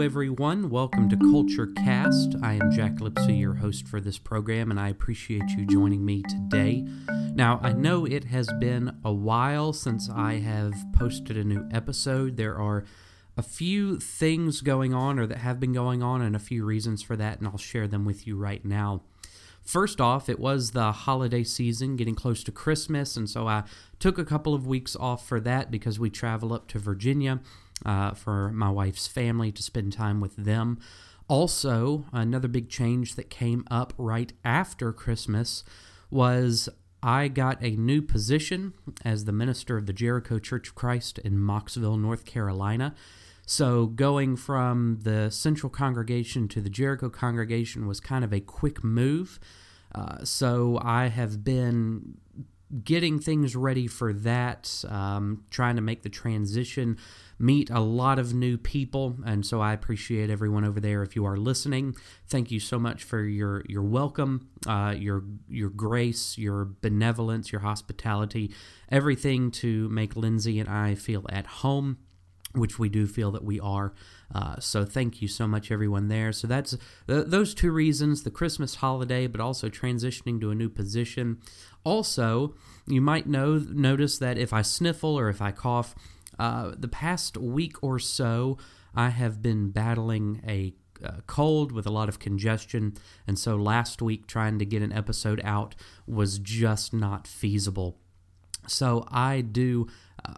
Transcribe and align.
Everyone. 0.00 0.70
Welcome 0.70 1.10
to 1.10 1.16
Culture 1.16 1.66
Cast. 1.66 2.34
I 2.42 2.54
am 2.54 2.70
Jack 2.70 2.96
Lipsey, 2.96 3.38
your 3.38 3.52
host 3.52 3.86
for 3.86 4.00
this 4.00 4.16
program, 4.16 4.70
and 4.70 4.80
I 4.80 4.88
appreciate 4.88 5.50
you 5.50 5.66
joining 5.66 6.06
me 6.06 6.22
today. 6.22 6.86
Now, 7.34 7.60
I 7.62 7.74
know 7.74 8.06
it 8.06 8.24
has 8.24 8.48
been 8.58 8.96
a 9.04 9.12
while 9.12 9.74
since 9.74 10.08
I 10.08 10.38
have 10.38 10.72
posted 10.94 11.36
a 11.36 11.44
new 11.44 11.68
episode. 11.70 12.38
There 12.38 12.58
are 12.58 12.86
a 13.36 13.42
few 13.42 14.00
things 14.00 14.62
going 14.62 14.94
on, 14.94 15.18
or 15.18 15.26
that 15.26 15.38
have 15.38 15.60
been 15.60 15.74
going 15.74 16.02
on, 16.02 16.22
and 16.22 16.34
a 16.34 16.40
few 16.40 16.64
reasons 16.64 17.02
for 17.02 17.14
that, 17.16 17.38
and 17.38 17.46
I'll 17.46 17.58
share 17.58 17.86
them 17.86 18.06
with 18.06 18.26
you 18.26 18.36
right 18.36 18.64
now. 18.64 19.02
First 19.62 20.00
off, 20.00 20.30
it 20.30 20.40
was 20.40 20.70
the 20.70 20.92
holiday 20.92 21.44
season, 21.44 21.96
getting 21.96 22.14
close 22.14 22.42
to 22.44 22.52
Christmas, 22.52 23.18
and 23.18 23.28
so 23.28 23.46
I 23.46 23.64
took 23.98 24.16
a 24.16 24.24
couple 24.24 24.54
of 24.54 24.66
weeks 24.66 24.96
off 24.96 25.28
for 25.28 25.40
that 25.40 25.70
because 25.70 26.00
we 26.00 26.08
travel 26.08 26.54
up 26.54 26.68
to 26.68 26.78
Virginia 26.78 27.40
uh, 27.84 28.12
for 28.12 28.50
my 28.52 28.70
wife's 28.70 29.06
family 29.06 29.52
to 29.52 29.62
spend 29.62 29.92
time 29.92 30.20
with 30.20 30.36
them. 30.36 30.78
Also, 31.28 32.06
another 32.12 32.48
big 32.48 32.68
change 32.68 33.14
that 33.14 33.30
came 33.30 33.64
up 33.70 33.92
right 33.96 34.32
after 34.44 34.92
Christmas 34.92 35.62
was 36.10 36.68
I 37.02 37.28
got 37.28 37.62
a 37.62 37.76
new 37.76 38.02
position 38.02 38.74
as 39.04 39.24
the 39.24 39.32
minister 39.32 39.76
of 39.76 39.86
the 39.86 39.92
Jericho 39.92 40.38
Church 40.38 40.68
of 40.68 40.74
Christ 40.74 41.18
in 41.18 41.34
Mocksville, 41.34 42.00
North 42.00 42.24
Carolina. 42.24 42.94
So, 43.46 43.86
going 43.86 44.36
from 44.36 44.98
the 45.02 45.30
central 45.30 45.70
congregation 45.70 46.46
to 46.48 46.60
the 46.60 46.70
Jericho 46.70 47.08
congregation 47.08 47.86
was 47.86 48.00
kind 48.00 48.24
of 48.24 48.32
a 48.32 48.40
quick 48.40 48.84
move. 48.84 49.40
Uh, 49.94 50.24
so, 50.24 50.78
I 50.82 51.08
have 51.08 51.42
been 51.42 52.18
getting 52.84 53.18
things 53.18 53.56
ready 53.56 53.86
for 53.86 54.12
that, 54.12 54.84
um, 54.88 55.44
trying 55.50 55.76
to 55.76 55.82
make 55.82 56.02
the 56.02 56.08
transition, 56.08 56.96
meet 57.38 57.70
a 57.70 57.80
lot 57.80 58.18
of 58.18 58.32
new 58.32 58.56
people, 58.56 59.16
and 59.24 59.44
so 59.44 59.60
I 59.60 59.72
appreciate 59.72 60.30
everyone 60.30 60.64
over 60.64 60.78
there. 60.78 61.02
If 61.02 61.16
you 61.16 61.24
are 61.24 61.36
listening, 61.36 61.96
thank 62.28 62.50
you 62.50 62.60
so 62.60 62.78
much 62.78 63.02
for 63.02 63.22
your 63.22 63.64
your 63.68 63.82
welcome, 63.82 64.48
uh, 64.66 64.94
your 64.96 65.24
your 65.48 65.70
grace, 65.70 66.38
your 66.38 66.68
benevolence, 66.80 67.50
your 67.50 67.62
hospitality, 67.62 68.52
everything 68.88 69.50
to 69.52 69.88
make 69.88 70.14
Lindsay 70.16 70.60
and 70.60 70.68
I 70.68 70.94
feel 70.94 71.26
at 71.30 71.46
home 71.46 71.98
which 72.52 72.78
we 72.78 72.88
do 72.88 73.06
feel 73.06 73.30
that 73.30 73.44
we 73.44 73.60
are. 73.60 73.92
Uh, 74.34 74.58
so 74.58 74.84
thank 74.84 75.22
you 75.22 75.28
so 75.28 75.46
much, 75.46 75.70
everyone 75.70 76.08
there. 76.08 76.32
So 76.32 76.46
that's 76.46 76.76
th- 77.06 77.26
those 77.26 77.54
two 77.54 77.70
reasons: 77.70 78.22
the 78.22 78.30
Christmas 78.30 78.76
holiday, 78.76 79.26
but 79.26 79.40
also 79.40 79.68
transitioning 79.68 80.40
to 80.40 80.50
a 80.50 80.54
new 80.54 80.68
position. 80.68 81.40
Also, 81.84 82.54
you 82.90 83.00
might 83.00 83.26
know 83.26 83.58
notice 83.58 84.18
that 84.18 84.38
if 84.38 84.52
I 84.52 84.62
sniffle 84.62 85.18
or 85.18 85.28
if 85.28 85.40
I 85.40 85.52
cough, 85.52 85.94
uh, 86.38 86.72
the 86.76 86.88
past 86.88 87.36
week 87.36 87.76
or 87.82 87.98
so, 87.98 88.58
I 88.94 89.10
have 89.10 89.42
been 89.42 89.70
battling 89.70 90.42
a 90.46 90.74
uh, 91.04 91.20
cold 91.26 91.72
with 91.72 91.86
a 91.86 91.90
lot 91.90 92.08
of 92.08 92.18
congestion, 92.18 92.94
and 93.26 93.38
so 93.38 93.56
last 93.56 94.02
week 94.02 94.26
trying 94.26 94.58
to 94.58 94.66
get 94.66 94.82
an 94.82 94.92
episode 94.92 95.40
out 95.44 95.74
was 96.06 96.38
just 96.38 96.92
not 96.92 97.26
feasible. 97.26 97.98
So 98.66 99.06
I 99.10 99.40
do 99.40 99.88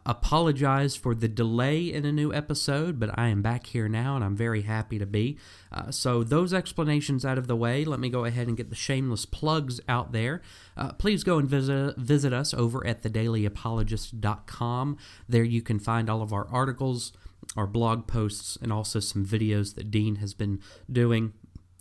apologize 0.06 0.97
for 0.97 1.14
the 1.14 1.28
delay 1.28 1.92
in 1.92 2.05
a 2.05 2.12
new 2.12 2.33
episode, 2.33 2.98
but 2.98 3.16
I 3.19 3.28
am 3.28 3.42
back 3.42 3.66
here 3.66 3.88
now 3.88 4.16
and 4.16 4.25
I'm 4.25 4.36
very 4.36 4.62
happy 4.62 4.98
to 4.98 5.06
be. 5.06 5.38
Uh, 5.70 5.91
so, 5.91 6.22
those 6.22 6.52
explanations 6.52 7.25
out 7.25 7.38
of 7.38 7.47
the 7.47 7.56
way, 7.56 7.84
let 7.84 8.00
me 8.00 8.08
go 8.08 8.25
ahead 8.25 8.48
and 8.48 8.56
get 8.56 8.70
the 8.70 8.77
shameless 8.77 9.27
plugs 9.27 9.80
out 9.88 10.12
there. 10.12 10.42
Uh, 10.77 10.92
please 10.92 11.25
go 11.25 11.38
and 11.38 11.48
visit, 11.48 11.97
visit 11.97 12.33
us 12.33 12.53
over 12.55 12.86
at 12.86 13.03
thedailyapologist.com. 13.03 14.97
There 15.28 15.44
you 15.44 15.62
can 15.62 15.78
find 15.78 16.10
all 16.10 16.22
of 16.22 16.33
our 16.33 16.47
articles, 16.48 17.12
our 17.56 17.66
blog 17.66 18.06
posts, 18.06 18.58
and 18.60 18.72
also 18.72 19.00
some 19.00 19.25
videos 19.25 19.75
that 19.75 19.91
Dean 19.91 20.16
has 20.16 20.34
been 20.34 20.60
doing. 20.91 21.32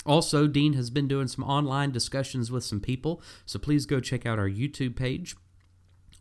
Also, 0.06 0.47
Dean 0.47 0.73
has 0.73 0.90
been 0.90 1.07
doing 1.07 1.28
some 1.28 1.44
online 1.44 1.91
discussions 1.91 2.50
with 2.51 2.63
some 2.63 2.79
people, 2.79 3.22
so 3.45 3.59
please 3.59 3.85
go 3.85 4.00
check 4.00 4.25
out 4.25 4.40
our 4.40 4.50
YouTube 4.50 4.95
page. 4.95 5.35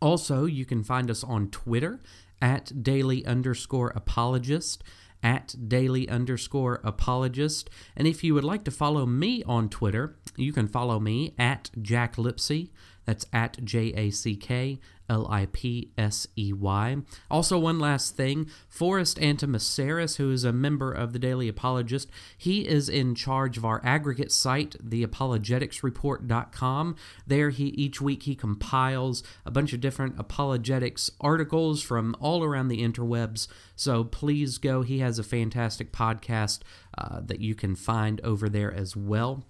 Also, 0.01 0.45
you 0.45 0.65
can 0.65 0.83
find 0.83 1.09
us 1.11 1.23
on 1.23 1.49
Twitter 1.49 2.01
at 2.41 2.83
daily 2.83 3.25
underscore 3.25 3.91
apologist 3.95 4.83
at 5.23 5.55
daily 5.67 6.09
underscore 6.09 6.81
apologist. 6.83 7.69
And 7.95 8.07
if 8.07 8.23
you 8.23 8.33
would 8.33 8.43
like 8.43 8.63
to 8.65 8.71
follow 8.71 9.05
me 9.05 9.43
on 9.43 9.69
Twitter, 9.69 10.15
you 10.35 10.53
can 10.53 10.67
follow 10.67 10.99
me 10.99 11.33
at 11.37 11.69
Jack 11.81 12.15
Lipsey. 12.15 12.71
That's 13.05 13.25
at 13.33 13.63
J 13.63 13.93
A 13.93 14.11
C 14.11 14.35
K 14.35 14.79
L 15.11 15.27
I 15.29 15.45
P 15.51 15.91
S 15.97 16.25
E 16.37 16.53
Y. 16.53 16.97
Also, 17.29 17.59
one 17.59 17.79
last 17.79 18.15
thing 18.15 18.49
Forrest 18.69 19.19
Antimaceris, 19.19 20.15
who 20.15 20.31
is 20.31 20.45
a 20.45 20.53
member 20.53 20.89
of 20.91 21.11
the 21.11 21.19
Daily 21.19 21.49
Apologist, 21.49 22.09
he 22.37 22.65
is 22.65 22.87
in 22.87 23.13
charge 23.13 23.57
of 23.57 23.65
our 23.65 23.81
aggregate 23.83 24.31
site, 24.31 24.77
theapologeticsreport.com. 24.81 26.95
There, 27.27 27.49
he 27.49 27.65
each 27.65 27.99
week 27.99 28.23
he 28.23 28.35
compiles 28.35 29.21
a 29.45 29.51
bunch 29.51 29.73
of 29.73 29.81
different 29.81 30.17
apologetics 30.17 31.11
articles 31.19 31.83
from 31.83 32.15
all 32.21 32.45
around 32.45 32.69
the 32.69 32.81
interwebs. 32.81 33.49
So 33.75 34.05
please 34.05 34.57
go. 34.57 34.81
He 34.81 34.99
has 34.99 35.19
a 35.19 35.23
fantastic 35.23 35.91
podcast 35.91 36.61
uh, 36.97 37.19
that 37.25 37.41
you 37.41 37.53
can 37.53 37.75
find 37.75 38.21
over 38.21 38.47
there 38.47 38.73
as 38.73 38.95
well. 38.95 39.43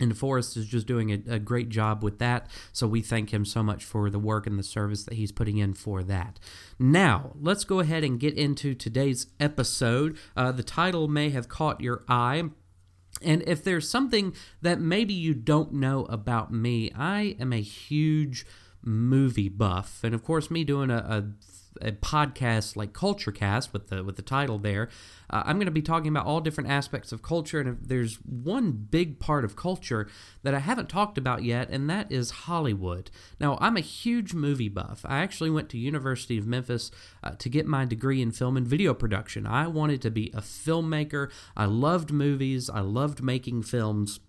And 0.00 0.16
Forrest 0.16 0.56
is 0.56 0.66
just 0.66 0.86
doing 0.86 1.10
a, 1.10 1.34
a, 1.34 1.38
great 1.38 1.68
job 1.68 2.04
with 2.04 2.18
that. 2.20 2.48
So 2.72 2.86
we 2.86 3.02
thank 3.02 3.30
him 3.30 3.44
so 3.44 3.62
much 3.62 3.84
for 3.84 4.10
the 4.10 4.18
work 4.18 4.46
and 4.46 4.58
the 4.58 4.62
service 4.62 5.04
that 5.04 5.14
he's 5.14 5.32
putting 5.32 5.58
in 5.58 5.74
for 5.74 6.02
that. 6.04 6.38
Now, 6.78 7.32
let's 7.40 7.64
go 7.64 7.80
ahead 7.80 8.04
and 8.04 8.20
get 8.20 8.34
into 8.34 8.74
today's 8.74 9.26
episode. 9.40 10.16
Uh, 10.36 10.52
the 10.52 10.62
title 10.62 11.08
may 11.08 11.30
have 11.30 11.48
caught 11.48 11.80
your 11.80 12.04
eye. 12.08 12.44
And 13.22 13.42
if 13.46 13.64
there's 13.64 13.90
something 13.90 14.34
that 14.62 14.80
maybe 14.80 15.14
you 15.14 15.34
don't 15.34 15.72
know 15.72 16.04
about 16.04 16.52
me, 16.52 16.92
I 16.96 17.36
am 17.40 17.52
a 17.52 17.60
huge 17.60 18.46
movie 18.82 19.48
buff. 19.48 20.00
And 20.04 20.14
of 20.14 20.22
course, 20.22 20.50
me 20.50 20.62
doing 20.64 20.90
a, 20.90 20.96
a 20.96 21.24
a 21.80 21.92
podcast 21.92 22.76
like 22.76 22.92
Culture 22.92 23.32
Cast 23.32 23.72
with 23.72 23.88
the 23.88 24.02
with 24.04 24.16
the 24.16 24.22
title 24.22 24.58
there, 24.58 24.88
uh, 25.30 25.42
I'm 25.44 25.56
going 25.56 25.66
to 25.66 25.72
be 25.72 25.82
talking 25.82 26.08
about 26.08 26.26
all 26.26 26.40
different 26.40 26.70
aspects 26.70 27.12
of 27.12 27.22
culture. 27.22 27.60
And 27.60 27.78
there's 27.80 28.16
one 28.24 28.72
big 28.72 29.18
part 29.18 29.44
of 29.44 29.56
culture 29.56 30.08
that 30.42 30.54
I 30.54 30.58
haven't 30.58 30.88
talked 30.88 31.18
about 31.18 31.42
yet, 31.42 31.68
and 31.70 31.88
that 31.90 32.10
is 32.10 32.30
Hollywood. 32.30 33.10
Now, 33.40 33.58
I'm 33.60 33.76
a 33.76 33.80
huge 33.80 34.34
movie 34.34 34.68
buff. 34.68 35.04
I 35.04 35.18
actually 35.18 35.50
went 35.50 35.68
to 35.70 35.78
University 35.78 36.38
of 36.38 36.46
Memphis 36.46 36.90
uh, 37.22 37.32
to 37.32 37.48
get 37.48 37.66
my 37.66 37.84
degree 37.84 38.22
in 38.22 38.30
film 38.30 38.56
and 38.56 38.66
video 38.66 38.94
production. 38.94 39.46
I 39.46 39.66
wanted 39.66 40.02
to 40.02 40.10
be 40.10 40.30
a 40.34 40.40
filmmaker. 40.40 41.30
I 41.56 41.66
loved 41.66 42.12
movies. 42.12 42.70
I 42.70 42.80
loved 42.80 43.22
making 43.22 43.62
films. 43.62 44.20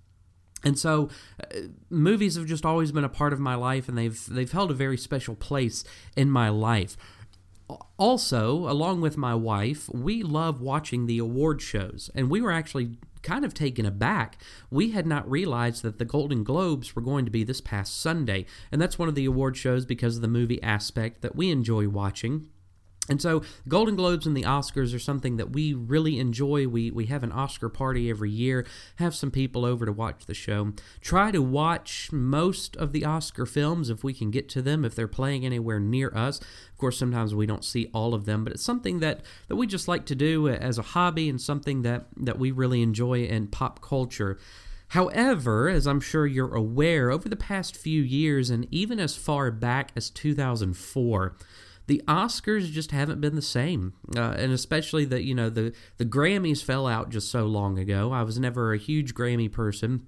And 0.64 0.78
so, 0.78 1.10
uh, 1.42 1.60
movies 1.90 2.36
have 2.36 2.46
just 2.46 2.66
always 2.66 2.92
been 2.92 3.06
a 3.06 3.10
part 3.10 3.32
of 3.32 3.40
my 3.40 3.56
life, 3.56 3.88
and 3.88 3.98
they've 3.98 4.26
they've 4.28 4.52
held 4.52 4.72
a 4.72 4.74
very 4.74 4.98
special 4.98 5.36
place 5.36 5.86
in 6.18 6.30
my 6.30 6.50
life 6.50 6.98
also, 7.98 8.70
along 8.70 9.02
with 9.02 9.18
my 9.18 9.36
wife, 9.36 9.90
we 9.94 10.24
love 10.24 10.62
watching 10.62 11.06
the 11.06 11.20
award 11.20 11.62
shows, 11.62 12.10
and 12.16 12.30
we 12.30 12.42
were 12.42 12.52
actually 12.52 12.98
kind 13.22 13.44
of 13.44 13.54
taken 13.54 13.86
aback. 13.86 14.42
We 14.72 14.92
had 14.92 15.06
not 15.06 15.30
realized 15.30 15.84
that 15.84 16.00
the 16.00 16.06
Golden 16.06 16.44
Globes 16.44 16.96
were 16.96 17.02
going 17.02 17.26
to 17.26 17.32
be 17.32 17.44
this 17.44 17.62
past 17.62 18.00
Sunday, 18.00 18.46
and 18.72 18.82
that's 18.82 18.98
one 18.98 19.10
of 19.10 19.16
the 19.16 19.26
award 19.26 19.58
shows 19.58 19.86
because 19.86 20.16
of 20.16 20.22
the 20.22 20.28
movie 20.28 20.62
aspect 20.64 21.22
that 21.22 21.36
we 21.36 21.52
enjoy 21.52 21.88
watching. 21.88 22.48
And 23.10 23.20
so, 23.22 23.42
Golden 23.68 23.96
Globes 23.96 24.28
and 24.28 24.38
the 24.38 24.44
Oscars 24.44 24.96
are 24.96 25.00
something 25.00 25.38
that 25.38 25.52
we 25.52 25.74
really 25.74 26.20
enjoy. 26.20 26.68
We 26.68 26.92
we 26.92 27.08
have 27.08 27.24
an 27.24 27.32
Oscar 27.32 27.68
party 27.68 28.10
every 28.10 28.30
year. 28.30 28.66
Have 28.98 29.16
some 29.16 29.32
people 29.32 29.66
over 29.66 29.86
to 29.86 29.92
watch 29.92 30.28
the 30.28 30.36
show. 30.36 30.74
Try 31.02 31.32
to 31.32 31.42
watch 31.42 32.12
most 32.12 32.76
of 32.78 32.94
the 32.94 33.06
Oscar 33.06 33.48
films 33.48 33.90
if 33.90 34.04
we 34.04 34.14
can 34.14 34.30
get 34.30 34.48
to 34.50 34.62
them 34.62 34.86
if 34.86 34.94
they're 34.94 35.08
playing 35.08 35.44
anywhere 35.44 35.80
near 35.80 36.16
us. 36.16 36.40
Of 36.40 36.78
course, 36.78 37.00
sometimes 37.00 37.34
we 37.34 37.48
don't 37.48 37.66
see 37.66 37.90
all 37.94 38.14
of 38.14 38.26
them, 38.26 38.44
but 38.44 38.54
it's 38.54 38.64
something 38.64 39.00
that 39.00 39.22
that 39.48 39.56
we 39.56 39.66
just 39.66 39.88
like 39.88 40.06
to 40.06 40.16
do 40.16 40.48
as 40.48 40.78
a 40.78 40.84
hobby 40.84 41.28
and 41.28 41.42
something 41.42 41.82
that 41.82 42.06
that 42.16 42.38
we 42.38 42.52
really 42.52 42.84
enjoy 42.84 43.24
in 43.24 43.48
pop 43.48 43.82
culture. 43.82 44.38
However, 44.90 45.70
as 45.70 45.86
I'm 45.86 46.02
sure 46.02 46.26
you're 46.26 46.56
aware, 46.56 47.12
over 47.12 47.30
the 47.30 47.36
past 47.36 47.78
few 47.78 48.02
years 48.02 48.50
and 48.50 48.68
even 48.72 49.00
as 49.00 49.16
far 49.16 49.52
back 49.52 49.92
as 49.96 50.10
2004 50.10 51.36
the 51.90 52.04
Oscars 52.08 52.72
just 52.72 52.92
haven't 52.92 53.20
been 53.20 53.34
the 53.34 53.42
same, 53.42 53.94
uh, 54.16 54.36
and 54.38 54.52
especially 54.52 55.06
the 55.06 55.24
you 55.24 55.34
know 55.34 55.50
the 55.50 55.74
the 55.98 56.06
Grammys 56.06 56.64
fell 56.64 56.86
out 56.86 57.10
just 57.10 57.32
so 57.32 57.48
long 57.48 57.80
ago. 57.80 58.12
I 58.14 58.22
was 58.22 58.38
never 58.38 58.72
a 58.72 58.78
huge 58.78 59.16
Grammy 59.16 59.52
person. 59.52 60.06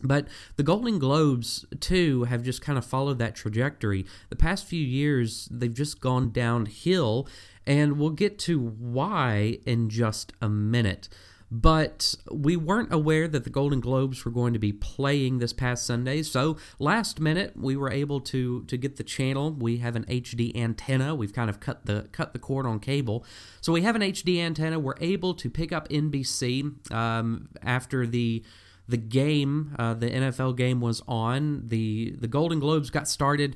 But 0.00 0.28
the 0.56 0.62
Golden 0.62 0.98
Globes, 0.98 1.64
too, 1.80 2.24
have 2.24 2.42
just 2.42 2.60
kind 2.60 2.78
of 2.78 2.84
followed 2.84 3.18
that 3.18 3.34
trajectory. 3.34 4.06
The 4.28 4.36
past 4.36 4.66
few 4.66 4.84
years, 4.84 5.48
they've 5.50 5.74
just 5.74 6.00
gone 6.00 6.30
downhill, 6.30 7.26
and 7.66 7.98
we'll 7.98 8.10
get 8.10 8.38
to 8.40 8.60
why 8.60 9.58
in 9.66 9.88
just 9.88 10.32
a 10.40 10.48
minute. 10.48 11.08
But 11.56 12.16
we 12.32 12.56
weren't 12.56 12.92
aware 12.92 13.28
that 13.28 13.44
the 13.44 13.50
Golden 13.50 13.78
Globes 13.78 14.24
were 14.24 14.30
going 14.32 14.54
to 14.54 14.58
be 14.58 14.72
playing 14.72 15.38
this 15.38 15.52
past 15.52 15.86
Sunday. 15.86 16.22
So 16.24 16.56
last 16.80 17.20
minute, 17.20 17.52
we 17.54 17.76
were 17.76 17.92
able 17.92 18.20
to 18.22 18.64
to 18.64 18.76
get 18.76 18.96
the 18.96 19.04
channel. 19.04 19.52
We 19.52 19.76
have 19.76 19.94
an 19.94 20.04
HD 20.06 20.56
antenna. 20.56 21.14
We've 21.14 21.32
kind 21.32 21.48
of 21.48 21.60
cut 21.60 21.86
the 21.86 22.08
cut 22.10 22.32
the 22.32 22.40
cord 22.40 22.66
on 22.66 22.80
cable, 22.80 23.24
so 23.60 23.72
we 23.72 23.82
have 23.82 23.94
an 23.94 24.02
HD 24.02 24.40
antenna. 24.40 24.80
We're 24.80 24.98
able 25.00 25.32
to 25.34 25.48
pick 25.48 25.70
up 25.70 25.88
NBC 25.90 26.92
um, 26.92 27.48
after 27.62 28.04
the 28.04 28.42
the 28.88 28.96
game, 28.96 29.76
uh, 29.78 29.94
the 29.94 30.10
NFL 30.10 30.56
game 30.56 30.80
was 30.80 31.02
on. 31.06 31.68
the 31.68 32.16
The 32.18 32.28
Golden 32.28 32.58
Globes 32.58 32.90
got 32.90 33.06
started, 33.06 33.54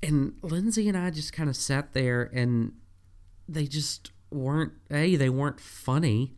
and 0.00 0.34
Lindsay 0.42 0.88
and 0.88 0.96
I 0.96 1.10
just 1.10 1.32
kind 1.32 1.50
of 1.50 1.56
sat 1.56 1.92
there, 1.92 2.30
and 2.32 2.72
they 3.48 3.66
just 3.66 4.12
weren't 4.30 4.74
a 4.92 5.16
they 5.16 5.28
weren't 5.28 5.58
funny 5.60 6.36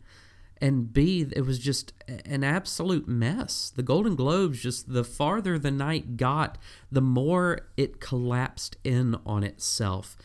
and 0.61 0.91
B, 0.91 1.25
it 1.31 1.45
was 1.45 1.57
just 1.59 1.93
an 2.25 2.43
absolute 2.43 3.07
mess. 3.07 3.71
The 3.73 3.83
Golden 3.83 4.15
Globes, 4.15 4.61
just 4.61 4.91
the 4.91 5.03
farther 5.03 5.57
the 5.57 5.71
night 5.71 6.17
got, 6.17 6.57
the 6.91 7.01
more 7.01 7.67
it 7.77 8.01
collapsed 8.01 8.75
in 8.83 9.15
on 9.25 9.43
itself. 9.43 10.17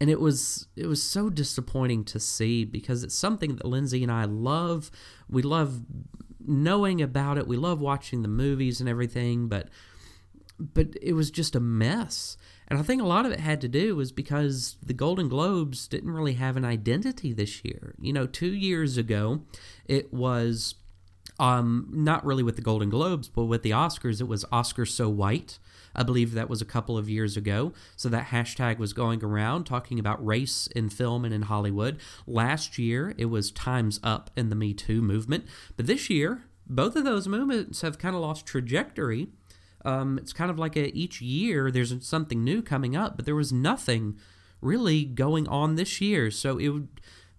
And 0.00 0.08
it 0.08 0.18
was 0.20 0.66
it 0.74 0.86
was 0.86 1.02
so 1.02 1.30
disappointing 1.30 2.04
to 2.04 2.18
see 2.18 2.64
because 2.64 3.04
it's 3.04 3.14
something 3.14 3.56
that 3.56 3.66
Lindsay 3.66 4.02
and 4.02 4.10
I 4.10 4.24
love. 4.24 4.90
We 5.28 5.42
love 5.42 5.82
knowing 6.44 7.00
about 7.00 7.38
it. 7.38 7.46
We 7.46 7.56
love 7.56 7.80
watching 7.80 8.22
the 8.22 8.28
movies 8.28 8.80
and 8.80 8.88
everything, 8.88 9.46
but 9.46 9.68
but 10.58 10.96
it 11.00 11.12
was 11.12 11.30
just 11.30 11.54
a 11.54 11.60
mess. 11.60 12.36
And 12.72 12.80
I 12.80 12.84
think 12.84 13.02
a 13.02 13.06
lot 13.06 13.26
of 13.26 13.32
it 13.32 13.40
had 13.40 13.60
to 13.60 13.68
do 13.68 13.96
was 13.96 14.12
because 14.12 14.78
the 14.82 14.94
Golden 14.94 15.28
Globes 15.28 15.86
didn't 15.86 16.10
really 16.10 16.32
have 16.32 16.56
an 16.56 16.64
identity 16.64 17.34
this 17.34 17.62
year. 17.62 17.94
You 18.00 18.14
know, 18.14 18.26
two 18.26 18.54
years 18.54 18.96
ago, 18.96 19.42
it 19.84 20.10
was 20.10 20.76
um, 21.38 21.86
not 21.92 22.24
really 22.24 22.42
with 22.42 22.56
the 22.56 22.62
Golden 22.62 22.88
Globes, 22.88 23.28
but 23.28 23.44
with 23.44 23.62
the 23.62 23.72
Oscars, 23.72 24.22
it 24.22 24.26
was 24.26 24.46
Oscar 24.50 24.86
So 24.86 25.10
White. 25.10 25.58
I 25.94 26.02
believe 26.02 26.32
that 26.32 26.48
was 26.48 26.62
a 26.62 26.64
couple 26.64 26.96
of 26.96 27.10
years 27.10 27.36
ago. 27.36 27.74
So 27.94 28.08
that 28.08 28.28
hashtag 28.28 28.78
was 28.78 28.94
going 28.94 29.22
around 29.22 29.64
talking 29.64 29.98
about 29.98 30.24
race 30.24 30.66
in 30.68 30.88
film 30.88 31.26
and 31.26 31.34
in 31.34 31.42
Hollywood. 31.42 32.00
Last 32.26 32.78
year, 32.78 33.14
it 33.18 33.26
was 33.26 33.50
Time's 33.50 34.00
Up 34.02 34.30
in 34.34 34.48
the 34.48 34.56
Me 34.56 34.72
Too 34.72 35.02
movement. 35.02 35.44
But 35.76 35.86
this 35.86 36.08
year, 36.08 36.44
both 36.66 36.96
of 36.96 37.04
those 37.04 37.28
movements 37.28 37.82
have 37.82 37.98
kind 37.98 38.14
of 38.14 38.22
lost 38.22 38.46
trajectory 38.46 39.28
um, 39.84 40.18
it's 40.18 40.32
kind 40.32 40.50
of 40.50 40.58
like 40.58 40.76
a, 40.76 40.96
each 40.96 41.20
year 41.20 41.70
there's 41.70 41.94
something 42.06 42.44
new 42.44 42.62
coming 42.62 42.96
up, 42.96 43.16
but 43.16 43.26
there 43.26 43.34
was 43.34 43.52
nothing 43.52 44.18
really 44.60 45.04
going 45.04 45.48
on 45.48 45.74
this 45.74 46.00
year. 46.00 46.30
So 46.30 46.58
it 46.58 46.68
would, 46.68 46.88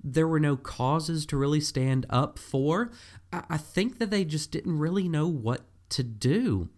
there 0.04 0.28
were 0.28 0.40
no 0.40 0.58
causes 0.58 1.26
to 1.28 1.38
really 1.38 1.62
stand 1.62 2.06
up 2.10 2.38
for. 2.38 2.92
I, 3.32 3.44
I 3.52 3.58
think 3.58 4.00
that 4.00 4.10
they 4.10 4.26
just 4.26 4.52
didn't 4.52 4.78
really 4.78 5.08
know 5.08 5.28
what 5.28 5.62
to 5.90 6.04
do 6.04 6.70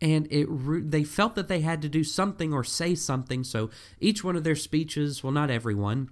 and 0.00 0.26
it 0.30 0.46
they 0.90 1.04
felt 1.04 1.34
that 1.34 1.48
they 1.48 1.60
had 1.60 1.82
to 1.82 1.88
do 1.88 2.02
something 2.04 2.52
or 2.52 2.64
say 2.64 2.94
something 2.94 3.44
so 3.44 3.70
each 4.00 4.24
one 4.24 4.36
of 4.36 4.44
their 4.44 4.56
speeches 4.56 5.22
well 5.22 5.32
not 5.32 5.50
everyone 5.50 6.08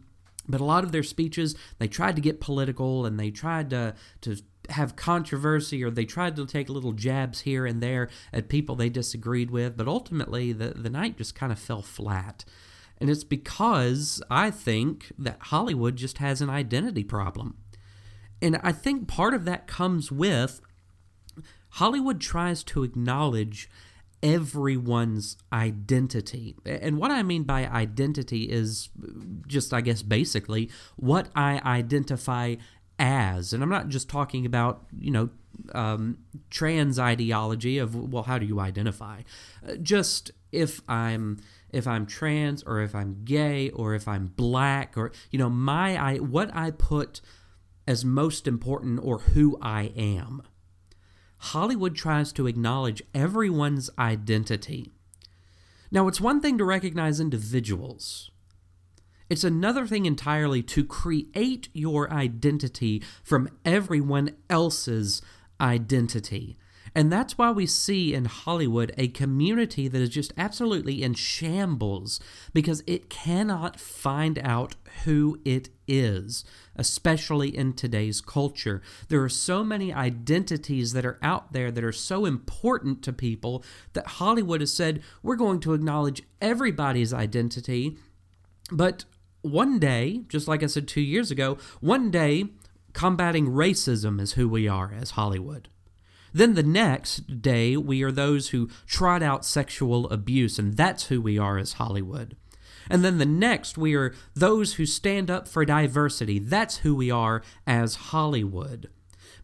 but 0.48 0.60
a 0.60 0.64
lot 0.64 0.84
of 0.84 0.92
their 0.92 1.02
speeches 1.02 1.54
they 1.78 1.88
tried 1.88 2.16
to 2.16 2.22
get 2.22 2.40
political 2.40 3.06
and 3.06 3.18
they 3.18 3.30
tried 3.30 3.70
to 3.70 3.94
to 4.20 4.36
have 4.70 4.96
controversy 4.96 5.82
or 5.82 5.90
they 5.90 6.04
tried 6.04 6.36
to 6.36 6.46
take 6.46 6.68
little 6.68 6.92
jabs 6.92 7.40
here 7.40 7.66
and 7.66 7.82
there 7.82 8.08
at 8.32 8.48
people 8.48 8.76
they 8.76 8.88
disagreed 8.88 9.50
with, 9.50 9.76
but 9.76 9.88
ultimately 9.88 10.52
the, 10.52 10.70
the 10.70 10.90
night 10.90 11.16
just 11.16 11.34
kind 11.34 11.52
of 11.52 11.58
fell 11.58 11.82
flat. 11.82 12.44
And 12.98 13.08
it's 13.08 13.24
because 13.24 14.22
I 14.30 14.50
think 14.50 15.12
that 15.18 15.38
Hollywood 15.40 15.96
just 15.96 16.18
has 16.18 16.40
an 16.40 16.50
identity 16.50 17.04
problem. 17.04 17.56
And 18.42 18.58
I 18.62 18.72
think 18.72 19.08
part 19.08 19.34
of 19.34 19.44
that 19.44 19.66
comes 19.66 20.12
with 20.12 20.60
Hollywood 21.70 22.20
tries 22.20 22.62
to 22.64 22.82
acknowledge 22.82 23.70
everyone's 24.22 25.36
identity. 25.52 26.56
And 26.64 26.98
what 26.98 27.10
I 27.10 27.22
mean 27.22 27.44
by 27.44 27.66
identity 27.66 28.44
is 28.44 28.88
just, 29.46 29.72
I 29.72 29.80
guess, 29.80 30.02
basically 30.02 30.70
what 30.96 31.28
I 31.36 31.60
identify 31.64 32.56
as, 32.98 33.52
and 33.52 33.62
I'm 33.62 33.68
not 33.68 33.88
just 33.88 34.08
talking 34.08 34.46
about, 34.46 34.84
you 34.98 35.10
know, 35.10 35.30
um, 35.72 36.18
trans 36.50 36.98
ideology 36.98 37.78
of, 37.78 37.94
well, 37.94 38.24
how 38.24 38.38
do 38.38 38.46
you 38.46 38.60
identify? 38.60 39.22
Uh, 39.66 39.76
just 39.76 40.30
if 40.52 40.80
I'm 40.88 41.38
if 41.70 41.86
I'm 41.86 42.06
trans 42.06 42.62
or 42.62 42.80
if 42.80 42.94
I'm 42.94 43.24
gay 43.24 43.70
or 43.70 43.94
if 43.94 44.08
I'm 44.08 44.28
black 44.28 44.96
or 44.96 45.12
you 45.30 45.38
know 45.38 45.50
my 45.50 45.96
I 45.96 46.16
what 46.16 46.54
I 46.54 46.70
put 46.70 47.20
as 47.86 48.04
most 48.04 48.46
important 48.46 49.00
or 49.02 49.18
who 49.18 49.58
I 49.62 49.92
am. 49.96 50.42
Hollywood 51.38 51.94
tries 51.94 52.32
to 52.32 52.46
acknowledge 52.46 53.02
everyone's 53.14 53.88
identity. 53.98 54.92
Now, 55.90 56.06
it's 56.06 56.20
one 56.20 56.40
thing 56.40 56.58
to 56.58 56.64
recognize 56.64 57.18
individuals, 57.18 58.30
it's 59.28 59.44
another 59.44 59.86
thing 59.86 60.06
entirely 60.06 60.62
to 60.62 60.84
create 60.84 61.68
your 61.72 62.12
identity 62.12 63.02
from 63.22 63.48
everyone 63.64 64.36
else's 64.48 65.22
identity. 65.60 66.56
And 66.94 67.12
that's 67.12 67.36
why 67.36 67.50
we 67.50 67.66
see 67.66 68.14
in 68.14 68.24
Hollywood 68.24 68.92
a 68.96 69.08
community 69.08 69.88
that 69.88 70.00
is 70.00 70.08
just 70.08 70.32
absolutely 70.36 71.02
in 71.02 71.14
shambles 71.14 72.18
because 72.52 72.82
it 72.86 73.10
cannot 73.10 73.78
find 73.78 74.38
out 74.40 74.74
who 75.04 75.38
it 75.44 75.68
is, 75.86 76.44
especially 76.76 77.56
in 77.56 77.74
today's 77.74 78.20
culture. 78.20 78.82
There 79.08 79.22
are 79.22 79.28
so 79.28 79.62
many 79.62 79.92
identities 79.92 80.92
that 80.92 81.04
are 81.04 81.18
out 81.22 81.52
there 81.52 81.70
that 81.70 81.84
are 81.84 81.92
so 81.92 82.24
important 82.24 83.02
to 83.04 83.12
people 83.12 83.62
that 83.92 84.06
Hollywood 84.06 84.60
has 84.60 84.72
said, 84.72 85.02
we're 85.22 85.36
going 85.36 85.60
to 85.60 85.74
acknowledge 85.74 86.22
everybody's 86.40 87.12
identity. 87.12 87.98
But 88.70 89.04
one 89.42 89.78
day, 89.78 90.22
just 90.28 90.48
like 90.48 90.62
I 90.62 90.66
said 90.66 90.88
two 90.88 91.00
years 91.00 91.30
ago, 91.30 91.58
one 91.80 92.10
day 92.10 92.46
combating 92.92 93.46
racism 93.46 94.20
is 94.20 94.32
who 94.32 94.48
we 94.48 94.66
are 94.66 94.92
as 94.98 95.12
Hollywood. 95.12 95.68
Then 96.32 96.54
the 96.54 96.62
next 96.62 97.40
day, 97.42 97.76
we 97.76 98.02
are 98.02 98.12
those 98.12 98.50
who 98.50 98.68
trot 98.86 99.22
out 99.22 99.44
sexual 99.44 100.08
abuse, 100.10 100.58
and 100.58 100.76
that's 100.76 101.06
who 101.06 101.20
we 101.20 101.38
are 101.38 101.58
as 101.58 101.74
Hollywood. 101.74 102.36
And 102.90 103.04
then 103.04 103.18
the 103.18 103.26
next, 103.26 103.78
we 103.78 103.94
are 103.94 104.14
those 104.34 104.74
who 104.74 104.86
stand 104.86 105.30
up 105.30 105.46
for 105.46 105.64
diversity. 105.64 106.38
That's 106.38 106.78
who 106.78 106.94
we 106.94 107.10
are 107.10 107.42
as 107.66 107.94
Hollywood. 107.96 108.88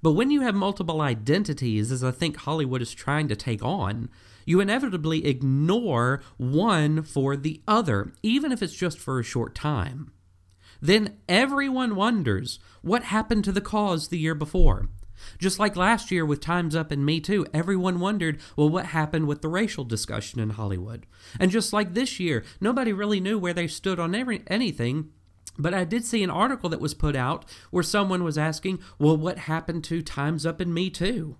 But 0.02 0.12
when 0.12 0.31
you 0.31 0.43
have 0.43 0.55
multiple 0.55 1.00
identities, 1.00 1.91
as 1.91 2.05
I 2.05 2.11
think 2.11 2.37
Hollywood 2.37 2.82
is 2.82 2.93
trying 2.93 3.29
to 3.29 3.37
take 3.37 3.62
on, 3.64 4.08
you 4.44 4.61
inevitably 4.61 5.26
ignore 5.26 6.23
one 6.37 7.02
for 7.02 7.37
the 7.37 7.62
other, 7.67 8.12
even 8.23 8.52
if 8.52 8.62
it's 8.62 8.75
just 8.75 8.98
for 8.98 9.19
a 9.19 9.24
short 9.24 9.55
time. 9.55 10.10
Then 10.81 11.17
everyone 11.29 11.96
wonders 11.96 12.58
what 12.82 13.05
happened 13.05 13.44
to 13.44 13.53
the 13.53 13.60
cause 13.60 14.08
the 14.08 14.19
year 14.19 14.34
before. 14.34 14.89
Just 15.39 15.58
like 15.58 15.77
last 15.77 16.10
year 16.10 16.27
with 16.27 16.41
Time's 16.41 16.77
Up 16.77 16.91
and 16.91 17.06
Me 17.06 17.20
Too, 17.20 17.46
everyone 17.55 18.01
wondered, 18.01 18.41
well, 18.56 18.69
what 18.69 18.86
happened 18.86 19.27
with 19.27 19.43
the 19.43 19.48
racial 19.48 19.84
discussion 19.84 20.41
in 20.41 20.51
Hollywood? 20.51 21.06
And 21.41 21.51
just 21.51 21.72
like 21.72 21.94
this 21.94 22.20
year, 22.20 22.44
nobody 22.60 22.93
really 22.93 23.20
knew 23.20 23.39
where 23.39 23.55
they 23.55 23.69
stood 23.69 23.98
on 23.98 24.15
every, 24.15 24.43
anything. 24.48 25.10
But 25.56 25.72
I 25.72 25.84
did 25.84 26.05
see 26.05 26.22
an 26.22 26.31
article 26.31 26.69
that 26.70 26.81
was 26.81 26.94
put 26.94 27.15
out 27.15 27.44
where 27.70 27.84
someone 27.84 28.24
was 28.24 28.36
asking, 28.36 28.81
well, 28.98 29.17
what 29.17 29.39
happened 29.39 29.84
to 29.84 30.03
Time's 30.03 30.44
Up 30.44 30.60
and 30.60 30.74
Me 30.74 30.91
Too? 30.91 31.36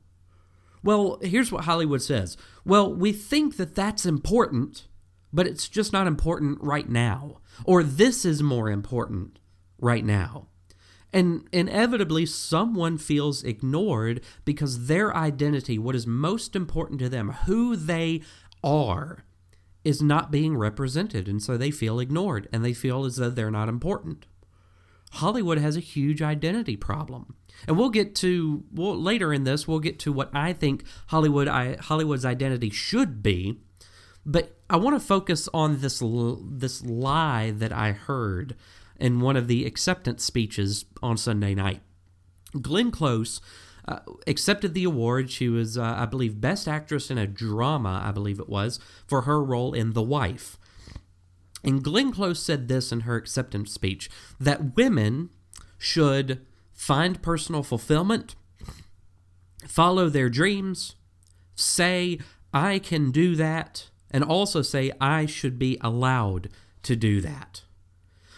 Well, 0.85 1.19
here's 1.23 1.51
what 1.51 1.65
Hollywood 1.65 2.03
says. 2.03 2.37
Well, 2.65 2.95
we 2.95 3.13
think 3.13 3.57
that 3.57 3.75
that's 3.75 4.05
important, 4.05 4.87
but 5.33 5.47
it's 5.47 5.67
just 5.67 5.95
not 5.95 6.07
important 6.07 6.59
right 6.61 6.89
now. 6.89 7.39
Or 7.65 7.83
this 7.83 8.27
is 8.27 8.43
more 8.43 8.69
important 8.69 9.39
right 9.79 10.05
now. 10.05 10.49
And 11.11 11.49
inevitably, 11.53 12.27
someone 12.27 12.99
feels 12.99 13.43
ignored 13.43 14.21
because 14.45 14.87
their 14.87 15.17
identity, 15.17 15.79
what 15.79 15.97
is 15.97 16.07
most 16.07 16.55
important 16.55 16.99
to 17.01 17.09
them, 17.09 17.31
who 17.47 17.77
they 17.77 18.21
are, 18.63 19.25
is 19.85 20.03
not 20.03 20.31
being 20.31 20.57
represented. 20.57 21.29
And 21.29 21.43
so 21.43 21.57
they 21.57 21.71
feel 21.71 21.99
ignored 21.99 22.47
and 22.53 22.63
they 22.63 22.75
feel 22.75 23.07
as 23.07 23.17
though 23.17 23.31
they're 23.31 23.51
not 23.51 23.69
important. 23.71 24.27
Hollywood 25.13 25.59
has 25.59 25.77
a 25.77 25.81
huge 25.81 26.21
identity 26.21 26.77
problem. 26.77 27.37
And 27.67 27.79
we'll 27.79 27.91
get 27.91 28.15
to 28.17 28.65
well 28.73 29.01
later 29.01 29.33
in 29.33 29.45
this 29.45 29.67
we'll 29.67 29.79
get 29.79 29.99
to 30.01 30.13
what 30.13 30.31
I 30.35 30.53
think 30.53 30.85
Hollywood 31.09 31.49
I, 31.49 31.77
Hollywood's 31.77 32.25
identity 32.25 32.71
should 32.71 33.23
be. 33.23 33.61
But 34.27 34.57
I 34.71 34.77
want 34.77 34.99
to 35.01 35.07
focus 35.07 35.49
on 35.53 35.81
this 35.81 36.03
this 36.43 36.83
lie 36.85 37.51
that 37.51 37.73
I 37.73 37.93
heard 37.93 38.55
in 38.99 39.21
one 39.21 39.37
of 39.37 39.49
the 39.49 39.67
acceptance 39.67 40.25
speeches 40.25 40.85
on 41.03 41.17
Sunday 41.17 41.55
night. 41.55 41.81
Glenn 42.61 42.91
Close 42.91 43.41
uh, 43.87 43.99
accepted 44.27 44.73
the 44.73 44.85
award. 44.85 45.31
She 45.31 45.49
was, 45.49 45.77
uh, 45.77 45.83
I 45.83 46.07
believe, 46.07 46.41
Best 46.41 46.67
Actress 46.69 47.11
in 47.11 47.19
a 47.19 47.27
Drama, 47.27 48.03
I 48.05 48.13
believe 48.13 48.39
it 48.39 48.49
was, 48.49 48.79
for 49.07 49.23
her 49.23 49.43
role 49.43 49.75
in 49.75 49.93
The 49.93 50.03
Wife. 50.03 50.57
And 51.63 51.83
Glenn 51.83 52.13
Close 52.13 52.43
said 52.43 52.69
this 52.69 52.93
in 52.93 53.01
her 53.01 53.17
acceptance 53.17 53.73
speech 53.73 54.11
that 54.39 54.77
women 54.77 55.31
should 55.79 56.45
find 56.75 57.23
personal 57.23 57.63
fulfillment 57.63 58.35
follow 59.67 60.09
their 60.09 60.29
dreams, 60.29 60.95
say, 61.55 62.19
I 62.53 62.79
can 62.79 63.11
do 63.11 63.35
that, 63.37 63.91
and 64.11 64.23
also 64.23 64.63
say, 64.63 64.93
I 65.01 65.27
should 65.27 65.59
be 65.59 65.79
allowed 65.81 66.49
to 66.83 66.97
do 66.97 67.21
that. 67.21 67.63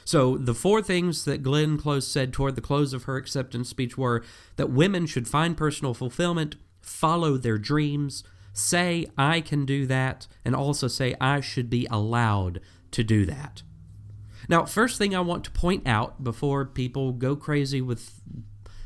So, 0.04 0.36
the 0.36 0.54
four 0.54 0.82
things 0.82 1.24
that 1.24 1.42
Glenn 1.42 1.78
Close 1.78 2.06
said 2.06 2.32
toward 2.32 2.54
the 2.54 2.60
close 2.60 2.92
of 2.92 3.04
her 3.04 3.16
acceptance 3.16 3.68
speech 3.68 3.98
were 3.98 4.24
that 4.54 4.70
women 4.70 5.04
should 5.06 5.26
find 5.26 5.56
personal 5.56 5.94
fulfillment, 5.94 6.54
follow 6.80 7.36
their 7.36 7.58
dreams, 7.58 8.22
say, 8.52 9.06
I 9.18 9.40
can 9.40 9.66
do 9.66 9.84
that, 9.86 10.28
and 10.44 10.54
also 10.54 10.86
say, 10.86 11.16
I 11.20 11.40
should 11.40 11.68
be 11.68 11.88
allowed 11.90 12.60
to 12.92 13.02
do 13.02 13.26
that. 13.26 13.62
Now, 14.48 14.64
first 14.64 14.98
thing 14.98 15.14
I 15.14 15.20
want 15.20 15.44
to 15.44 15.50
point 15.50 15.86
out 15.86 16.22
before 16.22 16.64
people 16.64 17.12
go 17.12 17.36
crazy 17.36 17.80
with 17.80 18.20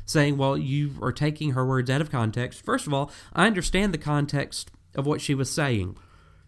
saying, 0.05 0.37
well, 0.37 0.57
you 0.57 0.95
are 1.01 1.11
taking 1.11 1.51
her 1.51 1.65
words 1.65 1.89
out 1.89 2.01
of 2.01 2.11
context. 2.11 2.63
First 2.65 2.87
of 2.87 2.93
all, 2.93 3.11
I 3.33 3.47
understand 3.47 3.93
the 3.93 3.97
context 3.97 4.71
of 4.95 5.05
what 5.05 5.21
she 5.21 5.33
was 5.33 5.49
saying. 5.49 5.97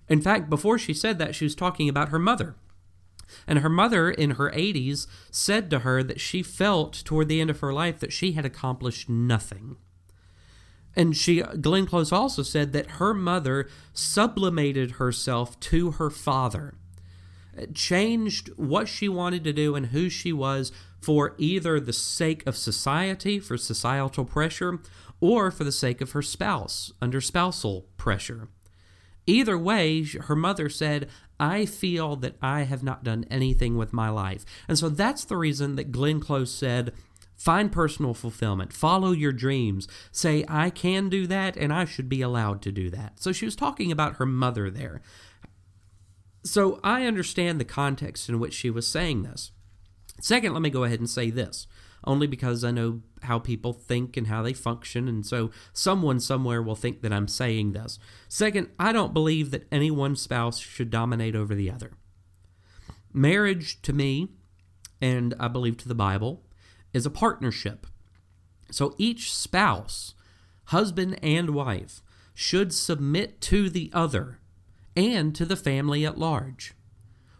In 0.09 0.21
fact, 0.21 0.49
before 0.49 0.77
she 0.77 0.93
said 0.93 1.17
that, 1.19 1.35
she 1.35 1.45
was 1.45 1.55
talking 1.55 1.87
about 1.87 2.09
her 2.09 2.19
mother. 2.19 2.55
And 3.47 3.59
her 3.59 3.69
mother, 3.69 4.11
in 4.11 4.31
her 4.31 4.51
80s, 4.51 5.07
said 5.31 5.69
to 5.69 5.79
her 5.79 6.03
that 6.03 6.19
she 6.19 6.43
felt 6.43 6.93
toward 7.05 7.29
the 7.29 7.39
end 7.41 7.49
of 7.49 7.61
her 7.61 7.73
life 7.73 7.99
that 7.99 8.13
she 8.13 8.33
had 8.33 8.45
accomplished 8.45 9.09
nothing. 9.09 9.77
And 10.95 11.15
she, 11.15 11.41
Glenn 11.41 11.87
Close 11.87 12.11
also 12.11 12.43
said 12.43 12.73
that 12.73 12.91
her 12.91 13.13
mother 13.13 13.67
sublimated 13.93 14.91
herself 14.91 15.59
to 15.61 15.91
her 15.91 16.09
father 16.09 16.75
changed 17.73 18.49
what 18.55 18.87
she 18.87 19.07
wanted 19.07 19.43
to 19.43 19.53
do 19.53 19.75
and 19.75 19.87
who 19.87 20.09
she 20.09 20.33
was 20.33 20.71
for 21.01 21.35
either 21.37 21.79
the 21.79 21.93
sake 21.93 22.45
of 22.47 22.55
society, 22.55 23.39
for 23.39 23.57
societal 23.57 24.25
pressure, 24.25 24.79
or 25.19 25.51
for 25.51 25.63
the 25.63 25.71
sake 25.71 26.01
of 26.01 26.11
her 26.11 26.21
spouse, 26.21 26.91
under 27.01 27.21
spousal 27.21 27.87
pressure. 27.97 28.47
Either 29.25 29.57
way, 29.57 30.03
her 30.03 30.35
mother 30.35 30.69
said, 30.69 31.09
I 31.39 31.65
feel 31.65 32.15
that 32.17 32.35
I 32.41 32.63
have 32.63 32.83
not 32.83 33.03
done 33.03 33.25
anything 33.29 33.77
with 33.77 33.93
my 33.93 34.09
life. 34.09 34.45
And 34.67 34.77
so 34.77 34.89
that's 34.89 35.25
the 35.25 35.37
reason 35.37 35.75
that 35.75 35.91
Glenn 35.91 36.19
Close 36.19 36.53
said, 36.53 36.93
Find 37.35 37.71
personal 37.71 38.13
fulfillment. 38.13 38.71
Follow 38.71 39.11
your 39.11 39.33
dreams. 39.33 39.87
Say, 40.11 40.45
I 40.47 40.69
can 40.69 41.09
do 41.09 41.27
that 41.27 41.57
and 41.57 41.73
I 41.73 41.83
should 41.83 42.07
be 42.07 42.21
allowed 42.21 42.61
to 42.61 42.71
do 42.71 42.89
that. 42.91 43.19
So 43.19 43.31
she 43.31 43.45
was 43.45 43.55
talking 43.55 43.91
about 43.91 44.15
her 44.15 44.25
mother 44.25 44.69
there. 44.69 45.01
So 46.43 46.79
I 46.83 47.05
understand 47.05 47.59
the 47.59 47.65
context 47.65 48.27
in 48.27 48.39
which 48.39 48.53
she 48.53 48.69
was 48.69 48.87
saying 48.87 49.23
this. 49.23 49.51
Second, 50.19 50.53
let 50.53 50.61
me 50.61 50.69
go 50.69 50.83
ahead 50.83 50.99
and 50.99 51.09
say 51.09 51.29
this, 51.29 51.67
only 52.03 52.27
because 52.27 52.63
I 52.63 52.71
know 52.71 53.01
how 53.23 53.39
people 53.39 53.73
think 53.73 54.17
and 54.17 54.27
how 54.27 54.41
they 54.41 54.53
function, 54.53 55.07
and 55.07 55.25
so 55.25 55.51
someone 55.71 56.19
somewhere 56.19 56.61
will 56.61 56.75
think 56.75 57.01
that 57.01 57.13
I'm 57.13 57.27
saying 57.27 57.71
this. 57.71 57.97
Second, 58.27 58.69
I 58.77 58.91
don't 58.91 59.13
believe 59.13 59.51
that 59.51 59.67
any 59.71 59.89
one 59.89 60.15
spouse 60.15 60.59
should 60.59 60.89
dominate 60.89 61.35
over 61.35 61.55
the 61.55 61.71
other. 61.71 61.93
Marriage, 63.13 63.81
to 63.83 63.93
me, 63.93 64.29
and 65.01 65.33
I 65.39 65.47
believe 65.47 65.77
to 65.77 65.87
the 65.87 65.95
Bible, 65.95 66.43
is 66.93 67.05
a 67.05 67.11
partnership. 67.11 67.87
So 68.69 68.95
each 68.97 69.33
spouse, 69.33 70.13
husband 70.65 71.19
and 71.23 71.51
wife, 71.51 72.01
should 72.33 72.73
submit 72.73 73.39
to 73.41 73.69
the 73.69 73.89
other 73.93 74.39
and 74.95 75.35
to 75.35 75.45
the 75.45 75.55
family 75.55 76.05
at 76.05 76.17
large. 76.17 76.73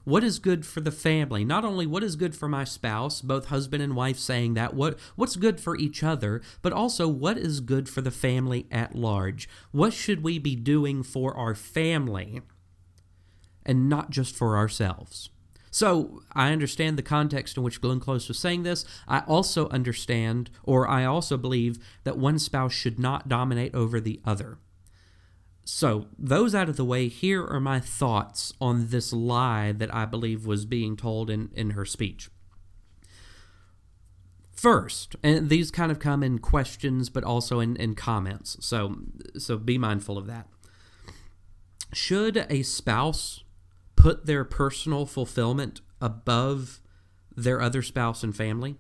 What 0.05 0.23
is 0.23 0.39
good 0.39 0.65
for 0.65 0.81
the 0.81 0.91
family? 0.91 1.45
Not 1.45 1.63
only 1.63 1.87
what 1.87 2.03
is 2.03 2.17
good 2.17 2.35
for 2.35 2.49
my 2.49 2.65
spouse, 2.65 3.21
both 3.21 3.45
husband 3.45 3.81
and 3.81 3.95
wife 3.95 4.19
saying 4.19 4.53
that, 4.55 4.73
what 4.73 4.99
what's 5.15 5.37
good 5.37 5.61
for 5.61 5.77
each 5.77 6.03
other, 6.03 6.41
but 6.61 6.73
also 6.73 7.07
what 7.07 7.37
is 7.37 7.61
good 7.61 7.87
for 7.87 8.01
the 8.01 8.11
family 8.11 8.67
at 8.69 8.95
large? 8.95 9.47
What 9.71 9.93
should 9.93 10.21
we 10.21 10.39
be 10.39 10.57
doing 10.57 11.03
for 11.03 11.35
our 11.37 11.55
family 11.55 12.41
and 13.65 13.87
not 13.87 14.09
just 14.09 14.35
for 14.35 14.57
ourselves? 14.57 15.29
So 15.71 16.21
I 16.33 16.51
understand 16.51 16.97
the 16.97 17.01
context 17.01 17.55
in 17.55 17.63
which 17.63 17.81
Glenn 17.81 18.01
Close 18.01 18.27
was 18.27 18.37
saying 18.37 18.63
this. 18.63 18.85
I 19.07 19.19
also 19.21 19.69
understand, 19.69 20.51
or 20.63 20.87
I 20.87 21.05
also 21.05 21.37
believe, 21.37 21.79
that 22.03 22.17
one 22.17 22.39
spouse 22.39 22.73
should 22.73 22.99
not 22.99 23.29
dominate 23.29 23.73
over 23.73 23.99
the 23.99 24.19
other. 24.25 24.59
So, 25.65 26.07
those 26.19 26.53
out 26.53 26.67
of 26.67 26.75
the 26.75 26.83
way, 26.83 27.07
here 27.07 27.45
are 27.45 27.59
my 27.59 27.79
thoughts 27.79 28.53
on 28.59 28.89
this 28.89 29.13
lie 29.13 29.71
that 29.71 29.93
I 29.93 30.05
believe 30.05 30.45
was 30.45 30.65
being 30.65 30.97
told 30.97 31.29
in, 31.29 31.51
in 31.53 31.71
her 31.71 31.85
speech. 31.85 32.29
First, 34.51 35.15
and 35.23 35.49
these 35.49 35.71
kind 35.71 35.91
of 35.91 35.99
come 35.99 36.21
in 36.21 36.39
questions, 36.39 37.09
but 37.09 37.23
also 37.23 37.59
in, 37.61 37.77
in 37.77 37.95
comments. 37.95 38.57
So, 38.59 38.97
so 39.37 39.57
be 39.57 39.77
mindful 39.77 40.17
of 40.17 40.27
that. 40.27 40.47
Should 41.93 42.45
a 42.49 42.63
spouse 42.63 43.43
put 43.95 44.25
their 44.25 44.43
personal 44.43 45.05
fulfillment 45.05 45.81
above 46.01 46.81
their 47.35 47.61
other 47.61 47.81
spouse 47.81 48.21
and 48.21 48.35
family? 48.35 48.75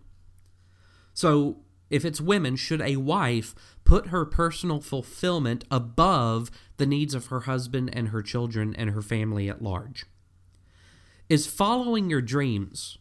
So, 1.13 1.57
if 1.89 2.03
it's 2.03 2.19
women, 2.19 2.55
should 2.55 2.81
a 2.81 2.95
wife 2.95 3.53
put 3.83 4.07
her 4.07 4.25
personal 4.25 4.81
fulfillment 4.81 5.63
above 5.69 6.49
the 6.77 6.85
needs 6.85 7.13
of 7.13 7.27
her 7.27 7.41
husband 7.41 7.89
and 7.93 8.09
her 8.09 8.21
children 8.21 8.75
and 8.75 8.91
her 8.91 9.01
family 9.01 9.49
at 9.49 9.61
large? 9.61 10.05
Is 11.29 11.47
following 11.47 12.09
your 12.09 12.21
dreams 12.21 12.97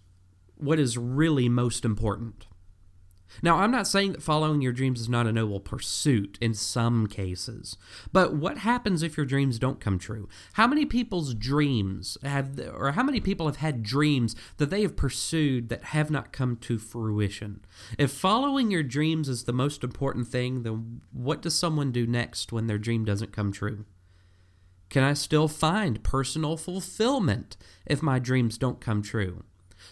what 0.57 0.79
is 0.79 0.97
really 0.97 1.49
most 1.49 1.85
important? 1.85 2.47
Now, 3.41 3.59
I'm 3.59 3.71
not 3.71 3.87
saying 3.87 4.13
that 4.13 4.23
following 4.23 4.61
your 4.61 4.73
dreams 4.73 5.01
is 5.01 5.09
not 5.09 5.27
a 5.27 5.33
noble 5.33 5.61
pursuit 5.61 6.39
in 6.41 6.55
some 6.55 7.07
cases, 7.07 7.77
but 8.13 8.35
what 8.35 8.59
happens 8.59 9.03
if 9.03 9.17
your 9.17 9.27
dreams 9.27 9.59
don't 9.59 9.81
come 9.81 9.99
true? 9.99 10.29
How 10.55 10.67
many 10.67 10.85
people's 10.85 11.35
dreams 11.35 12.19
have, 12.23 12.59
or 12.75 12.93
how 12.93 13.03
many 13.03 13.21
people 13.21 13.47
have 13.47 13.57
had 13.57 13.83
dreams 13.83 14.37
that 14.59 14.71
they 14.71 14.83
have 14.83 14.97
pursued 14.97 15.69
that 15.69 15.85
have 15.85 16.11
not 16.11 16.33
come 16.33 16.57
to 16.57 16.79
fruition? 16.79 17.65
If 17.99 18.11
following 18.11 18.71
your 18.71 18.83
dreams 18.83 19.29
is 19.29 19.45
the 19.45 19.53
most 19.53 19.83
important 19.83 20.29
thing, 20.29 20.63
then 20.63 21.01
what 21.13 21.43
does 21.43 21.55
someone 21.55 21.93
do 21.93 22.07
next 22.07 22.53
when 22.53 22.67
their 22.67 22.79
dream 22.79 23.05
doesn't 23.05 23.33
come 23.33 23.53
true? 23.53 23.87
Can 24.91 25.03
I 25.03 25.15
still 25.15 25.49
find 25.49 26.03
personal 26.03 26.59
fulfillment 26.59 27.57
if 27.87 28.03
my 28.03 28.19
dreams 28.19 28.59
don't 28.59 28.79
come 28.79 29.01
true? 29.01 29.43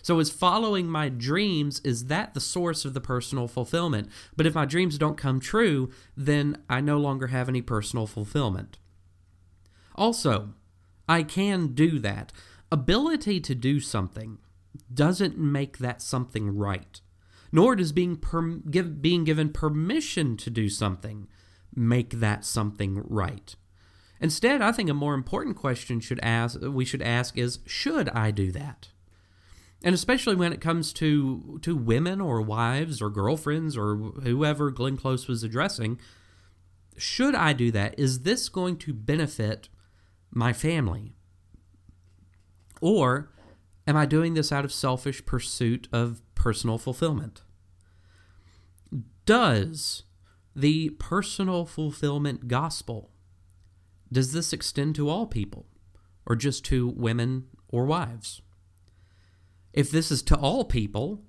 So 0.03 0.19
is 0.19 0.31
following 0.31 0.87
my 0.89 1.09
dreams 1.09 1.81
is 1.85 2.07
that 2.07 2.35
the 2.35 2.41
source 2.41 2.85
of 2.85 2.95
the 2.95 3.01
personal 3.01 3.49
fulfillment? 3.49 4.09
But 4.37 4.47
if 4.47 4.55
my 4.55 4.65
dreams 4.65 4.99
don't 4.99 5.17
come 5.17 5.41
true, 5.41 5.91
then 6.17 6.59
I 6.69 6.81
no 6.81 6.99
longer 6.99 7.29
have 7.29 7.49
any 7.49 7.63
personal 7.63 8.07
fulfillment. 8.07 8.79
Also, 9.95 10.55
I 11.09 11.23
can 11.23 11.69
do 11.69 11.99
that. 11.99 12.33
Ability 12.73 13.41
to 13.41 13.55
do 13.55 13.81
something 13.81 14.39
doesn't 14.93 15.39
make 15.39 15.79
that 15.79 16.01
something 16.01 16.57
right. 16.57 17.01
Nor 17.53 17.77
does 17.77 17.93
being 17.93 18.17
per- 18.17 18.61
give, 18.71 19.03
being 19.03 19.25
given 19.25 19.51
permission 19.51 20.37
to 20.37 20.51
do 20.51 20.69
something 20.69 21.27
make 21.75 22.21
that 22.21 22.45
something 22.45 23.03
right. 23.09 23.57
Instead, 24.21 24.61
I 24.61 24.71
think 24.71 24.91
a 24.91 24.95
more 24.95 25.15
important 25.15 25.57
question 25.57 25.99
should 26.01 26.21
ask 26.23 26.61
we 26.61 26.85
should 26.85 27.03
ask 27.03 27.39
is 27.39 27.61
should 27.67 28.09
I 28.11 28.31
do 28.31 28.53
that? 28.53 28.89
And 29.83 29.95
especially 29.95 30.35
when 30.35 30.53
it 30.53 30.61
comes 30.61 30.93
to 30.95 31.59
to 31.63 31.77
women 31.77 32.21
or 32.21 32.41
wives 32.41 33.01
or 33.01 33.11
girlfriends 33.11 33.77
or 33.77 33.97
whoever 33.97 34.71
Glenn 34.71 34.97
Close 34.97 35.27
was 35.27 35.43
addressing, 35.43 35.99
should 36.97 37.35
I 37.35 37.53
do 37.53 37.71
that? 37.73 37.99
Is 37.99 38.21
this 38.23 38.49
going 38.49 38.77
to 38.79 38.93
benefit 38.93 39.69
my 40.31 40.53
family? 40.53 41.15
Or 42.81 43.33
am 43.87 43.97
I 43.97 44.07
doing 44.07 44.35
this 44.35 44.53
out 44.53 44.65
of 44.65 44.73
selfish 44.73 45.25
pursuit 45.25 45.89
of 45.93 46.23
personal 46.35 46.79
fulfillment? 46.79 47.43
Does 49.27 50.05
the 50.55 50.91
personal 50.91 51.65
fulfillment 51.65 52.49
gospel 52.49 53.11
does 54.13 54.33
this 54.33 54.53
extend 54.53 54.95
to 54.97 55.09
all 55.09 55.27
people 55.27 55.67
or 56.27 56.35
just 56.35 56.65
to 56.67 56.89
women 56.89 57.47
or 57.69 57.85
wives? 57.85 58.43
If 59.73 59.91
this 59.91 60.11
is 60.11 60.23
to 60.23 60.37
all 60.37 60.65
people, 60.65 61.23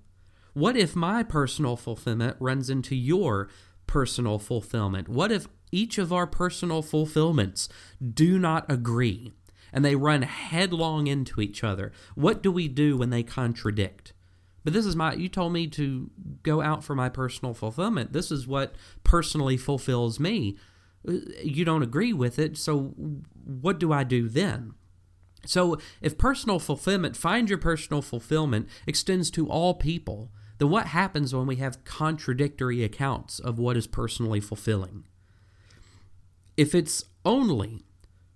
what 0.53 0.75
if 0.75 0.95
my 0.95 1.24
personal 1.24 1.75
fulfillment 1.75 2.38
runs 2.39 2.69
into 2.69 2.95
your 2.95 3.50
personal 3.88 4.39
fulfillment? 4.39 5.07
What 5.07 5.31
if 5.31 5.48
each 5.71 5.98
of 5.98 6.12
our 6.12 6.27
personal 6.27 6.81
fulfillments 6.81 7.69
do 8.13 8.38
not 8.38 8.69
agree 8.69 9.33
and 9.71 9.86
they 9.86 9.95
run 9.95 10.24
headlong 10.24 11.07
into 11.07 11.39
each 11.39 11.63
other? 11.63 11.91
What 12.15 12.43
do 12.43 12.51
we 12.51 12.67
do 12.67 12.98
when 12.98 13.10
they 13.10 13.24
contradict? 13.24 14.13
But 14.63 14.74
this 14.74 14.86
is 14.86 14.95
my, 14.95 15.13
you 15.13 15.27
told 15.29 15.53
me 15.53 15.67
to 15.67 16.12
go 16.43 16.62
out 16.62 16.83
for 16.83 16.95
my 16.95 17.10
personal 17.10 17.53
fulfillment. 17.53 18.13
This 18.13 18.31
is 18.31 18.45
what 18.45 18.75
personally 19.03 19.57
fulfills 19.57 20.19
me. 20.19 20.57
Uh, 21.07 21.13
you 21.41 21.65
don't 21.65 21.81
agree 21.81 22.13
with 22.13 22.38
it, 22.38 22.57
so 22.57 22.93
what 23.43 23.79
do 23.79 23.91
I 23.91 24.03
do 24.03 24.29
then? 24.29 24.74
So, 25.45 25.77
if 26.01 26.17
personal 26.17 26.60
fulfillment, 26.60 27.17
find 27.17 27.50
your 27.50 27.57
personal 27.57 28.01
fulfillment, 28.01 28.67
extends 28.86 29.31
to 29.31 29.50
all 29.50 29.74
people, 29.74 30.31
then 30.60 30.69
what 30.69 30.88
happens 30.88 31.33
when 31.33 31.48
we 31.48 31.55
have 31.55 31.83
contradictory 31.83 32.83
accounts 32.83 33.39
of 33.39 33.57
what 33.57 33.75
is 33.75 33.88
personally 33.88 34.39
fulfilling? 34.39 35.05
if 36.57 36.75
it's 36.75 37.05
only 37.25 37.83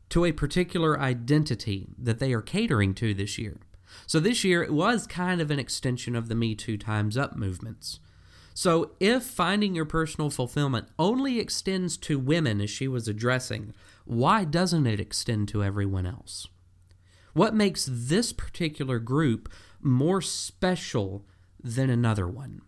to 0.10 0.26
a 0.26 0.32
particular 0.32 1.00
identity 1.00 1.90
that 1.98 2.20
they 2.20 2.34
are 2.34 2.42
catering 2.42 2.94
to 2.96 3.14
this 3.14 3.38
year. 3.38 3.58
So 4.08 4.20
this 4.20 4.44
year 4.44 4.64
it 4.64 4.74
was 4.74 5.08
kind 5.08 5.42
of 5.42 5.52
an 5.52 5.60
extension 5.60 6.16
of 6.16 6.28
the 6.28 6.36
Me 6.36 6.56
Too 6.56 6.78
Times 6.78 7.18
Up 7.18 7.36
movements. 7.36 8.00
So 8.54 8.92
if 9.00 9.24
finding 9.24 9.76
your 9.76 9.86
personal 9.86 10.30
fulfillment 10.30 10.88
only 10.98 11.40
extends 11.40 11.98
to 11.98 12.18
women 12.18 12.62
as 12.62 12.70
she 12.70 12.88
was 12.88 13.08
addressing, 13.08 13.74
why 14.06 14.44
doesn't 14.44 14.88
it 14.88 15.00
extend 15.00 15.48
to 15.50 15.64
everyone 15.64 16.06
else? 16.06 16.48
What 17.36 17.54
makes 17.54 17.90
this 17.92 18.32
particular 18.32 18.98
group 18.98 19.52
more 19.82 20.22
special 20.22 21.26
than 21.62 21.90
another 21.90 22.30
one? 22.30 22.62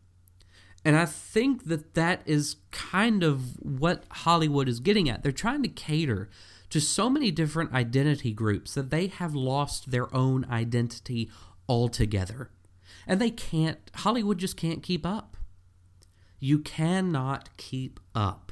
And 0.83 0.97
I 0.97 1.05
think 1.05 1.69
that 1.69 1.93
that 1.93 2.21
is 2.25 2.57
kind 2.71 3.23
of 3.23 3.57
what 3.63 4.03
Hollywood 4.09 4.67
is 4.67 4.81
getting 4.81 5.09
at. 5.09 5.23
They're 5.23 5.31
trying 5.31 5.63
to 5.63 5.69
cater 5.69 6.29
to 6.69 6.81
so 6.81 7.09
many 7.09 7.31
different 7.31 7.73
identity 7.73 8.33
groups 8.33 8.73
that 8.73 8.89
they 8.89 9.07
have 9.07 9.33
lost 9.33 9.89
their 9.89 10.13
own 10.13 10.45
identity 10.51 11.31
altogether. 11.69 12.49
And 13.07 13.21
they 13.21 13.31
can't, 13.31 13.79
Hollywood 13.95 14.37
just 14.37 14.57
can't 14.57 14.83
keep 14.83 15.05
up. 15.05 15.37
You 16.41 16.59
cannot 16.59 17.55
keep 17.55 18.01
up. 18.13 18.46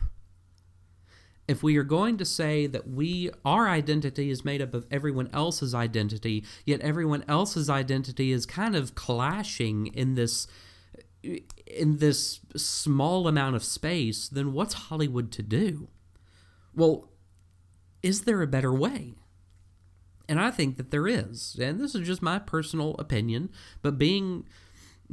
If 1.47 1.61
we 1.61 1.77
are 1.77 1.83
going 1.83 2.17
to 2.17 2.25
say 2.25 2.65
that 2.67 2.89
we 2.89 3.29
our 3.43 3.67
identity 3.67 4.29
is 4.31 4.43
made 4.43 4.61
up 4.61 4.73
of 4.73 4.87
everyone 4.89 5.29
else's 5.31 5.75
identity, 5.75 6.43
yet 6.65 6.81
everyone 6.81 7.23
else's 7.27 7.69
identity 7.69 8.31
is 8.31 8.45
kind 8.45 8.75
of 8.75 8.95
clashing 8.95 9.87
in 9.87 10.15
this 10.15 10.47
in 11.67 11.97
this 11.97 12.39
small 12.55 13.27
amount 13.27 13.55
of 13.55 13.63
space, 13.63 14.27
then 14.29 14.53
what's 14.53 14.73
Hollywood 14.73 15.31
to 15.33 15.41
do? 15.41 15.87
Well, 16.73 17.09
is 18.03 18.21
there 18.21 18.41
a 18.41 18.47
better 18.47 18.73
way? 18.73 19.15
And 20.27 20.39
I 20.39 20.51
think 20.51 20.77
that 20.77 20.91
there 20.91 21.07
is. 21.07 21.57
And 21.59 21.79
this 21.79 21.95
is 21.95 22.07
just 22.07 22.21
my 22.21 22.39
personal 22.39 22.95
opinion, 22.97 23.49
but 23.81 23.97
being 23.97 24.45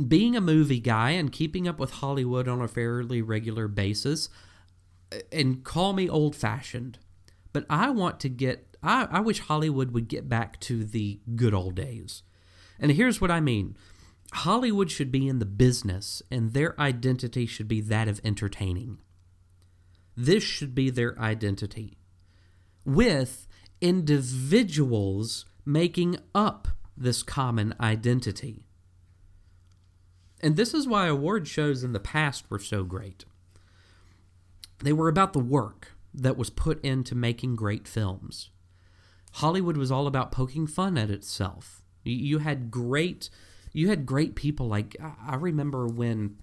being 0.08 0.34
a 0.34 0.40
movie 0.40 0.80
guy 0.80 1.10
and 1.10 1.30
keeping 1.30 1.68
up 1.68 1.78
with 1.78 1.90
Hollywood 1.90 2.48
on 2.48 2.62
a 2.62 2.68
fairly 2.68 3.20
regular 3.20 3.68
basis, 3.68 4.30
and 5.30 5.64
call 5.64 5.92
me 5.92 6.08
old 6.08 6.36
fashioned, 6.36 6.98
but 7.52 7.64
I 7.68 7.90
want 7.90 8.20
to 8.20 8.28
get, 8.28 8.76
I, 8.82 9.08
I 9.10 9.20
wish 9.20 9.40
Hollywood 9.40 9.92
would 9.92 10.08
get 10.08 10.28
back 10.28 10.60
to 10.60 10.84
the 10.84 11.20
good 11.36 11.54
old 11.54 11.74
days. 11.74 12.22
And 12.78 12.92
here's 12.92 13.20
what 13.20 13.30
I 13.30 13.40
mean 13.40 13.76
Hollywood 14.32 14.90
should 14.90 15.12
be 15.12 15.28
in 15.28 15.38
the 15.38 15.46
business, 15.46 16.22
and 16.30 16.52
their 16.52 16.78
identity 16.80 17.46
should 17.46 17.68
be 17.68 17.80
that 17.82 18.08
of 18.08 18.20
entertaining. 18.24 18.98
This 20.16 20.42
should 20.42 20.74
be 20.74 20.90
their 20.90 21.18
identity 21.18 21.98
with 22.84 23.46
individuals 23.80 25.44
making 25.64 26.16
up 26.34 26.68
this 26.96 27.22
common 27.22 27.74
identity. 27.80 28.66
And 30.40 30.56
this 30.56 30.74
is 30.74 30.88
why 30.88 31.06
award 31.06 31.46
shows 31.46 31.84
in 31.84 31.92
the 31.92 32.00
past 32.00 32.50
were 32.50 32.58
so 32.58 32.84
great. 32.84 33.24
They 34.82 34.92
were 34.92 35.08
about 35.08 35.32
the 35.32 35.38
work 35.38 35.92
that 36.14 36.36
was 36.36 36.50
put 36.50 36.84
into 36.84 37.14
making 37.14 37.56
great 37.56 37.86
films. 37.88 38.50
Hollywood 39.34 39.76
was 39.76 39.90
all 39.90 40.06
about 40.06 40.32
poking 40.32 40.66
fun 40.66 40.98
at 40.98 41.10
itself. 41.10 41.82
You 42.04 42.38
had 42.38 42.70
great, 42.70 43.30
you 43.72 43.88
had 43.88 44.04
great 44.04 44.34
people 44.34 44.68
like 44.68 44.96
I 45.00 45.36
remember 45.36 45.86
when, 45.86 46.36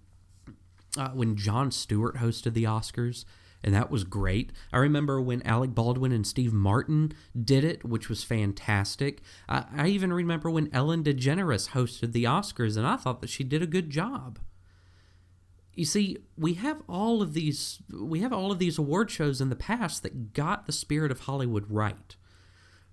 uh, 0.98 1.10
when 1.10 1.36
Jon 1.36 1.70
Stewart 1.72 2.16
hosted 2.16 2.54
the 2.54 2.64
Oscars 2.64 3.26
and 3.64 3.74
that 3.74 3.92
was 3.92 4.04
great. 4.04 4.52
I 4.72 4.78
remember 4.78 5.20
when 5.22 5.42
Alec 5.44 5.76
Baldwin 5.76 6.12
and 6.12 6.26
Steve 6.26 6.54
Martin 6.54 7.12
did 7.40 7.64
it, 7.64 7.84
which 7.84 8.10
was 8.10 8.24
fantastic. 8.24 9.22
I, 9.48 9.66
I 9.76 9.88
even 9.88 10.14
remember 10.14 10.50
when 10.50 10.70
Ellen 10.74 11.04
DeGeneres 11.04 11.70
hosted 11.70 12.14
the 12.14 12.24
Oscars, 12.24 12.78
and 12.78 12.88
I 12.88 12.96
thought 12.96 13.22
that 13.22 13.30
she 13.30 13.44
did 13.44 13.62
a 13.62 13.68
good 13.68 13.90
job. 13.90 14.40
You 15.80 15.86
see, 15.86 16.18
we 16.38 16.56
have 16.56 16.82
all 16.90 17.22
of 17.22 17.34
these 17.34 17.82
we 17.90 18.20
have 18.20 18.34
all 18.34 18.52
of 18.52 18.60
these 18.60 18.78
award 18.78 19.10
shows 19.10 19.40
in 19.40 19.48
the 19.48 19.56
past 19.56 20.04
that 20.04 20.34
got 20.34 20.66
the 20.66 20.74
spirit 20.74 21.10
of 21.10 21.22
Hollywood 21.22 21.66
right 21.70 22.18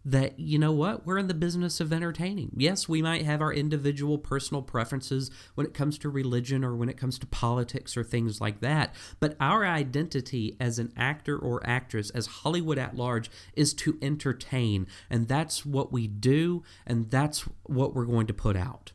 that, 0.05 0.39
you 0.39 0.57
know 0.57 0.71
what, 0.71 1.05
we're 1.05 1.19
in 1.19 1.27
the 1.27 1.35
business 1.35 1.81
of 1.81 1.93
entertaining. 1.93 2.53
Yes, 2.57 2.89
we 2.89 3.03
might 3.03 3.25
have 3.25 3.43
our 3.43 3.53
individual 3.53 4.19
personal 4.19 4.63
preferences 4.63 5.33
when 5.57 5.67
it 5.67 5.75
comes 5.75 5.99
to 5.99 6.09
religion 6.09 6.65
or 6.65 6.77
when 6.77 6.89
it 6.89 6.97
comes 6.97 7.19
to 7.19 7.27
politics 7.27 7.97
or 7.97 8.05
things 8.05 8.41
like 8.41 8.61
that, 8.61 8.95
but 9.19 9.37
our 9.41 9.67
identity 9.67 10.57
as 10.61 10.79
an 10.79 10.93
actor 10.97 11.37
or 11.37 11.61
actress, 11.67 12.11
as 12.11 12.27
Hollywood 12.27 12.79
at 12.79 12.95
large, 12.95 13.29
is 13.55 13.75
to 13.75 13.99
entertain. 14.01 14.87
And 15.11 15.27
that's 15.27 15.67
what 15.67 15.91
we 15.91 16.07
do, 16.07 16.63
and 16.87 17.11
that's 17.11 17.41
what 17.65 17.93
we're 17.93 18.07
going 18.07 18.29
to 18.29 18.33
put 18.33 18.57
out. 18.57 18.93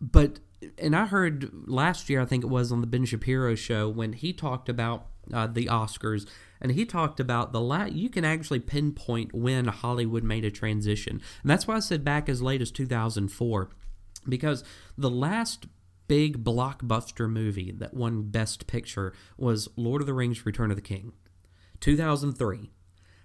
But, 0.00 0.40
and 0.78 0.94
I 0.94 1.06
heard 1.06 1.50
last 1.66 2.10
year, 2.10 2.20
I 2.20 2.24
think 2.24 2.44
it 2.44 2.48
was 2.48 2.70
on 2.70 2.80
the 2.80 2.86
Ben 2.86 3.04
Shapiro 3.04 3.54
show, 3.54 3.88
when 3.88 4.12
he 4.12 4.32
talked 4.32 4.68
about 4.68 5.06
uh, 5.32 5.46
the 5.46 5.66
Oscars 5.66 6.26
and 6.60 6.72
he 6.72 6.84
talked 6.84 7.20
about 7.20 7.52
the 7.52 7.60
la- 7.60 7.84
you 7.84 8.10
can 8.10 8.24
actually 8.24 8.60
pinpoint 8.60 9.32
when 9.32 9.66
Hollywood 9.66 10.22
made 10.22 10.44
a 10.44 10.50
transition. 10.50 11.20
And 11.42 11.50
that's 11.50 11.66
why 11.66 11.76
I 11.76 11.80
said 11.80 12.04
back 12.04 12.28
as 12.28 12.42
late 12.42 12.60
as 12.60 12.70
2004 12.70 13.70
because 14.28 14.62
the 14.98 15.10
last 15.10 15.66
big 16.08 16.44
blockbuster 16.44 17.30
movie 17.30 17.72
that 17.72 17.94
won 17.94 18.22
best 18.30 18.66
picture 18.66 19.14
was 19.38 19.68
Lord 19.76 20.02
of 20.02 20.06
the 20.06 20.14
Rings 20.14 20.44
Return 20.44 20.70
of 20.70 20.76
the 20.76 20.82
King. 20.82 21.12
2003. 21.80 22.70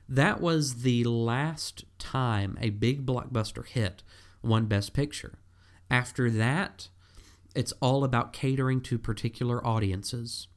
That 0.08 0.40
was 0.40 0.84
the 0.84 1.04
last 1.04 1.84
time 1.98 2.58
a 2.62 2.70
big 2.70 3.06
blockbuster 3.06 3.66
hit 3.66 4.04
won 4.44 4.68
best 4.68 4.94
picture. 4.94 5.40
After 5.90 6.30
that, 6.30 6.90
it's 7.56 7.74
all 7.82 8.04
about 8.04 8.34
catering 8.34 8.82
to 8.82 8.98
particular 8.98 9.66
audiences. 9.66 10.48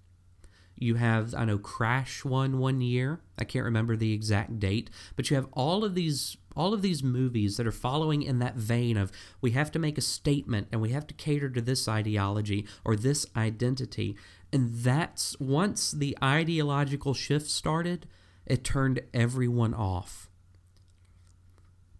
You 0.81 0.95
have, 0.95 1.35
I 1.35 1.45
know, 1.45 1.59
Crash 1.59 2.25
won 2.25 2.59
one 2.59 2.81
year. 2.81 3.21
I 3.39 3.45
can't 3.45 3.65
remember 3.65 3.97
the 3.97 4.13
exact 4.13 4.61
date, 4.61 4.91
but 5.17 5.29
you 5.29 5.37
have 5.37 5.49
all 5.53 5.85
of 5.85 5.95
these 5.95 6.37
all 6.57 6.75
of 6.75 6.83
these 6.83 7.05
movies 7.05 7.57
that 7.57 7.69
are 7.69 7.73
following 7.73 8.21
in 8.21 8.41
that 8.41 8.57
vein 8.57 8.97
of 8.97 9.13
we 9.41 9.53
have 9.53 9.71
to 9.71 9.79
make 9.79 9.97
a 9.97 10.01
statement 10.01 10.67
and 10.73 10.81
we 10.81 10.91
have 10.91 11.07
to 11.07 11.15
cater 11.15 11.49
to 11.49 11.61
this 11.61 11.87
ideology 11.87 12.67
or 12.85 12.97
this 12.97 13.25
identity. 13.37 14.17
And 14.53 14.75
that's 14.75 15.39
once 15.39 15.93
the 15.93 16.19
ideological 16.21 17.15
shift 17.15 17.49
started, 17.49 18.09
it 18.45 18.65
turned 18.65 19.01
everyone 19.15 19.73
off. 19.73 20.29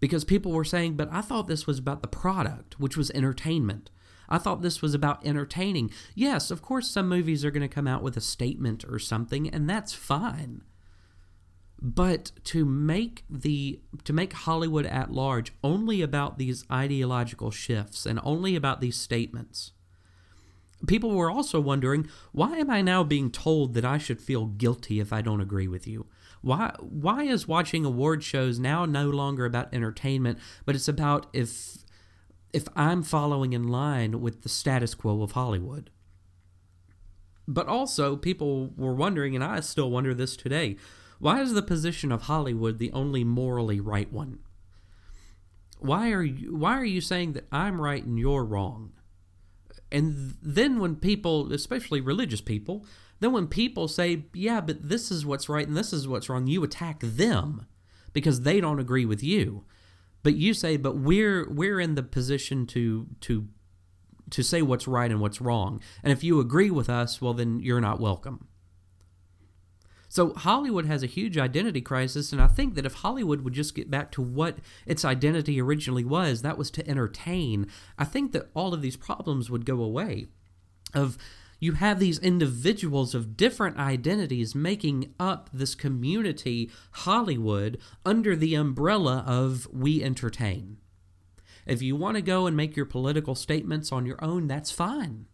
Because 0.01 0.25
people 0.25 0.51
were 0.51 0.65
saying, 0.65 0.95
but 0.95 1.09
I 1.13 1.21
thought 1.21 1.47
this 1.47 1.69
was 1.69 1.79
about 1.79 2.03
the 2.03 2.09
product, 2.09 2.81
which 2.81 2.97
was 2.97 3.13
entertainment. 3.13 3.91
I 4.29 4.39
thought 4.39 4.63
this 4.63 4.83
was 4.83 4.95
about 4.95 5.27
entertaining. 5.27 5.91
Yes, 6.15 6.51
of 6.51 6.63
course, 6.63 6.91
some 6.91 7.09
movies 7.09 7.45
are 7.45 7.51
going 7.51 7.69
to 7.69 7.75
come 7.75 7.87
out 7.87 8.03
with 8.03 8.17
a 8.17 8.21
statement 8.21 8.85
or 8.89 8.99
something, 8.99 9.49
and 9.49 9.69
that's 9.69 9.93
fine. 9.93 10.63
But 11.81 12.33
to 12.45 12.65
make 12.65 13.25
the 13.31 13.81
to 14.05 14.13
make 14.13 14.33
Hollywood 14.33 14.85
at 14.87 15.13
large 15.13 15.53
only 15.63 16.03
about 16.03 16.37
these 16.37 16.65
ideological 16.71 17.51
shifts 17.53 18.05
and 18.05 18.19
only 18.25 18.57
about 18.57 18.81
these 18.81 18.97
statements. 18.97 19.73
People 20.87 21.11
were 21.11 21.31
also 21.31 21.61
wondering, 21.61 22.09
why 22.33 22.59
am 22.59 22.71
I 22.71 22.83
now 22.83 23.03
being 23.03 23.31
told 23.31 23.75
that 23.75 23.85
I 23.85 23.99
should 23.99 24.21
feel 24.21 24.47
guilty 24.47 25.01
if 25.01 25.13
I 25.13 25.23
don't 25.23 25.41
agree 25.41 25.67
with 25.69 25.87
you? 25.87 26.07
Why 26.41 26.75
why 26.81 27.25
is 27.25 27.49
watching 27.49 27.85
award 27.85 28.23
shows 28.25 28.59
now 28.59 28.85
no 28.85 29.09
longer 29.09 29.45
about 29.45 29.73
entertainment, 29.73 30.39
but 30.65 30.75
it's 30.75 30.89
about 30.89 31.27
if 31.33 31.79
if 32.53 32.69
I'm 32.75 33.03
following 33.03 33.53
in 33.53 33.69
line 33.69 34.21
with 34.21 34.43
the 34.43 34.49
status 34.49 34.95
quo 34.95 35.23
of 35.23 35.33
Hollywood. 35.33 35.91
But 37.47 37.67
also, 37.67 38.17
people 38.17 38.73
were 38.77 38.95
wondering, 38.95 39.35
and 39.35 39.43
I 39.43 39.61
still 39.61 39.91
wonder 39.91 40.15
this 40.15 40.37
today 40.37 40.77
why 41.19 41.41
is 41.41 41.53
the 41.53 41.63
position 41.63 42.13
of 42.13 42.23
Hollywood 42.23 42.79
the 42.79 42.93
only 42.93 43.25
morally 43.25 43.81
right 43.81 44.13
one? 44.13 44.39
Why 45.81 46.13
are 46.13 46.23
you, 46.23 46.55
why 46.57 46.79
are 46.79 46.85
you 46.85 47.01
saying 47.01 47.33
that 47.33 47.49
I'm 47.51 47.81
right 47.81 48.05
and 48.05 48.19
you're 48.19 48.45
wrong? 48.45 48.93
And 49.91 50.37
then 50.43 50.79
when 50.79 50.97
people, 50.97 51.53
especially 51.53 52.01
religious 52.01 52.41
people, 52.41 52.85
then 53.21 53.33
when 53.33 53.49
people 53.49 53.89
say, 53.89 54.27
yeah, 54.33 54.61
but 54.61 54.89
this 54.89 55.11
is 55.11 55.27
what's 55.27 55.49
right 55.49 55.67
and 55.67 55.77
this 55.77 55.93
is 55.93 56.07
what's 56.07 56.29
wrong, 56.29 56.47
you 56.47 56.63
attack 56.63 57.01
them 57.01 57.67
because 58.13 58.43
they 58.43 58.61
don't 58.61 58.81
agree 58.81 59.05
with 59.05 59.23
you. 59.23 59.65
But 60.23 60.35
you 60.35 60.55
say, 60.55 60.77
but 60.77 60.97
we're 60.97 61.49
we're 61.49 61.81
in 61.81 61.95
the 61.95 62.03
position 62.03 62.67
to 62.67 63.07
to 63.21 63.49
to 64.31 64.43
say 64.43 64.63
what's 64.63 64.87
right 64.87 65.11
and 65.11 65.21
what's 65.21 65.41
wrong. 65.41 65.81
And 66.03 66.13
if 66.13 66.23
you 66.23 66.41
agree 66.41 66.71
with 66.71 66.91
us, 66.91 67.23
well 67.23 67.35
then 67.35 67.61
you're 67.61 67.81
not 67.81 68.01
welcome. 68.01 68.49
So 70.09 70.33
Hollywood 70.33 70.87
has 70.87 71.03
a 71.03 71.07
huge 71.07 71.37
identity 71.37 71.83
crisis, 71.83 72.33
and 72.33 72.41
I 72.41 72.47
think 72.47 72.75
that 72.75 72.87
if 72.87 72.95
Hollywood 72.95 73.43
would 73.43 73.53
just 73.53 73.75
get 73.75 73.91
back 73.91 74.11
to 74.13 74.23
what 74.23 74.59
its 74.87 75.05
identity 75.05 75.61
originally 75.61 76.05
was, 76.05 76.41
that 76.41 76.57
was 76.57 76.71
to 76.73 76.89
entertain, 76.89 77.67
I 77.99 78.05
think 78.05 78.33
that 78.33 78.49
all 78.55 78.73
of 78.73 78.81
these 78.81 78.97
problems 78.97 79.51
would 79.51 79.67
go 79.67 79.83
away. 79.83 80.27
Of 80.95 81.19
you 81.61 81.73
have 81.73 81.99
these 81.99 82.19
individuals 82.19 83.15
of 83.15 83.37
different 83.37 83.77
identities 83.79 84.55
making 84.55 85.15
up 85.19 85.51
this 85.53 85.75
community, 85.75 86.71
Hollywood, 86.93 87.79
under 88.07 88.37
the 88.37 88.55
umbrella 88.55 89.25
of 89.27 89.67
We 89.73 90.03
Entertain. 90.03 90.79
If 91.67 91.83
you 91.83 91.97
want 91.97 92.17
to 92.17 92.23
go 92.23 92.47
and 92.47 92.57
make 92.57 92.77
your 92.77 92.87
political 92.87 93.35
statements 93.35 93.93
on 93.93 94.07
your 94.07 94.23
own, 94.25 94.47
that's 94.47 94.71
fine. 94.71 95.27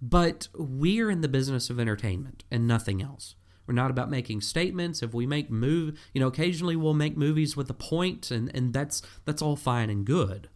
But 0.00 0.48
we're 0.54 1.10
in 1.10 1.20
the 1.20 1.28
business 1.28 1.68
of 1.70 1.80
entertainment 1.80 2.44
and 2.50 2.66
nothing 2.66 3.02
else. 3.02 3.34
We're 3.66 3.74
not 3.74 3.90
about 3.90 4.10
making 4.10 4.40
statements. 4.40 5.02
If 5.02 5.12
we 5.12 5.26
make 5.26 5.50
move, 5.50 5.98
you 6.14 6.20
know, 6.20 6.28
occasionally 6.28 6.76
we'll 6.76 6.94
make 6.94 7.16
movies 7.16 7.56
with 7.56 7.68
a 7.68 7.74
point 7.74 8.30
and, 8.30 8.50
and 8.54 8.72
that's 8.72 9.02
that's 9.26 9.42
all 9.42 9.56
fine 9.56 9.90
and 9.90 10.06
good. 10.06 10.48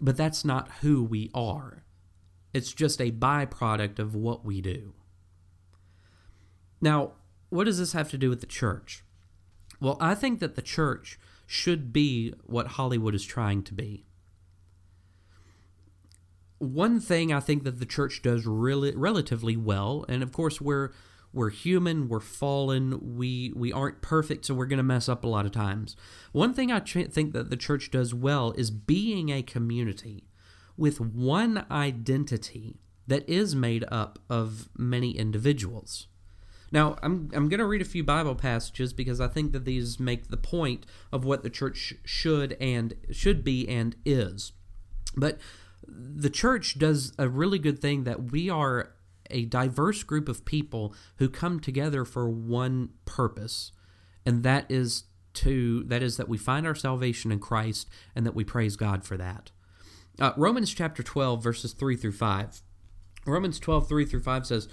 But 0.00 0.16
that's 0.16 0.44
not 0.44 0.70
who 0.80 1.02
we 1.02 1.30
are. 1.34 1.82
It's 2.58 2.72
just 2.72 3.00
a 3.00 3.12
byproduct 3.12 4.00
of 4.00 4.16
what 4.16 4.44
we 4.44 4.60
do. 4.60 4.94
Now, 6.80 7.12
what 7.50 7.64
does 7.64 7.78
this 7.78 7.92
have 7.92 8.10
to 8.10 8.18
do 8.18 8.28
with 8.28 8.40
the 8.40 8.46
church? 8.46 9.04
Well, 9.80 9.96
I 10.00 10.16
think 10.16 10.40
that 10.40 10.56
the 10.56 10.62
church 10.62 11.20
should 11.46 11.92
be 11.92 12.34
what 12.42 12.66
Hollywood 12.66 13.14
is 13.14 13.24
trying 13.24 13.62
to 13.62 13.74
be. 13.74 14.06
One 16.58 16.98
thing 16.98 17.32
I 17.32 17.38
think 17.38 17.62
that 17.62 17.78
the 17.78 17.86
church 17.86 18.22
does 18.22 18.44
really 18.44 18.92
relatively 18.96 19.56
well, 19.56 20.04
and 20.08 20.24
of 20.24 20.32
course 20.32 20.60
we're 20.60 20.90
we're 21.32 21.50
human, 21.50 22.08
we're 22.08 22.18
fallen, 22.18 23.16
we 23.16 23.52
we 23.54 23.72
aren't 23.72 24.02
perfect, 24.02 24.46
so 24.46 24.54
we're 24.54 24.66
going 24.66 24.78
to 24.78 24.82
mess 24.82 25.08
up 25.08 25.22
a 25.22 25.28
lot 25.28 25.46
of 25.46 25.52
times. 25.52 25.94
One 26.32 26.52
thing 26.52 26.72
I 26.72 26.80
ch- 26.80 27.06
think 27.08 27.32
that 27.34 27.50
the 27.50 27.56
church 27.56 27.92
does 27.92 28.12
well 28.12 28.50
is 28.56 28.72
being 28.72 29.28
a 29.28 29.44
community 29.44 30.24
with 30.78 31.00
one 31.00 31.66
identity 31.70 32.78
that 33.06 33.28
is 33.28 33.54
made 33.54 33.84
up 33.90 34.18
of 34.30 34.68
many 34.76 35.10
individuals. 35.10 36.06
Now, 36.70 36.96
I'm, 37.02 37.30
I'm 37.34 37.48
going 37.48 37.58
to 37.58 37.66
read 37.66 37.80
a 37.80 37.86
few 37.86 38.04
Bible 38.04 38.34
passages 38.34 38.92
because 38.92 39.20
I 39.20 39.28
think 39.28 39.52
that 39.52 39.64
these 39.64 39.98
make 39.98 40.28
the 40.28 40.36
point 40.36 40.86
of 41.10 41.24
what 41.24 41.42
the 41.42 41.50
church 41.50 41.94
should 42.04 42.56
and 42.60 42.94
should 43.10 43.42
be 43.42 43.66
and 43.68 43.96
is. 44.04 44.52
But 45.16 45.38
the 45.86 46.30
church 46.30 46.78
does 46.78 47.14
a 47.18 47.28
really 47.28 47.58
good 47.58 47.80
thing 47.80 48.04
that 48.04 48.30
we 48.30 48.50
are 48.50 48.92
a 49.30 49.46
diverse 49.46 50.02
group 50.02 50.28
of 50.28 50.44
people 50.44 50.94
who 51.16 51.28
come 51.28 51.60
together 51.60 52.04
for 52.04 52.28
one 52.28 52.90
purpose, 53.04 53.72
and 54.24 54.42
that 54.42 54.66
is 54.70 55.04
to 55.34 55.84
that 55.84 56.02
is 56.02 56.16
that 56.16 56.28
we 56.28 56.38
find 56.38 56.66
our 56.66 56.74
salvation 56.74 57.30
in 57.30 57.38
Christ 57.38 57.88
and 58.14 58.26
that 58.26 58.34
we 58.34 58.44
praise 58.44 58.76
God 58.76 59.04
for 59.04 59.16
that. 59.16 59.50
Uh, 60.20 60.32
Romans 60.36 60.74
chapter 60.74 61.02
12 61.02 61.42
verses 61.42 61.72
3 61.72 61.96
through 61.96 62.12
5. 62.12 62.62
Romans 63.26 63.58
12 63.60 63.88
3 63.88 64.04
through 64.04 64.22
5 64.22 64.46
says, 64.46 64.68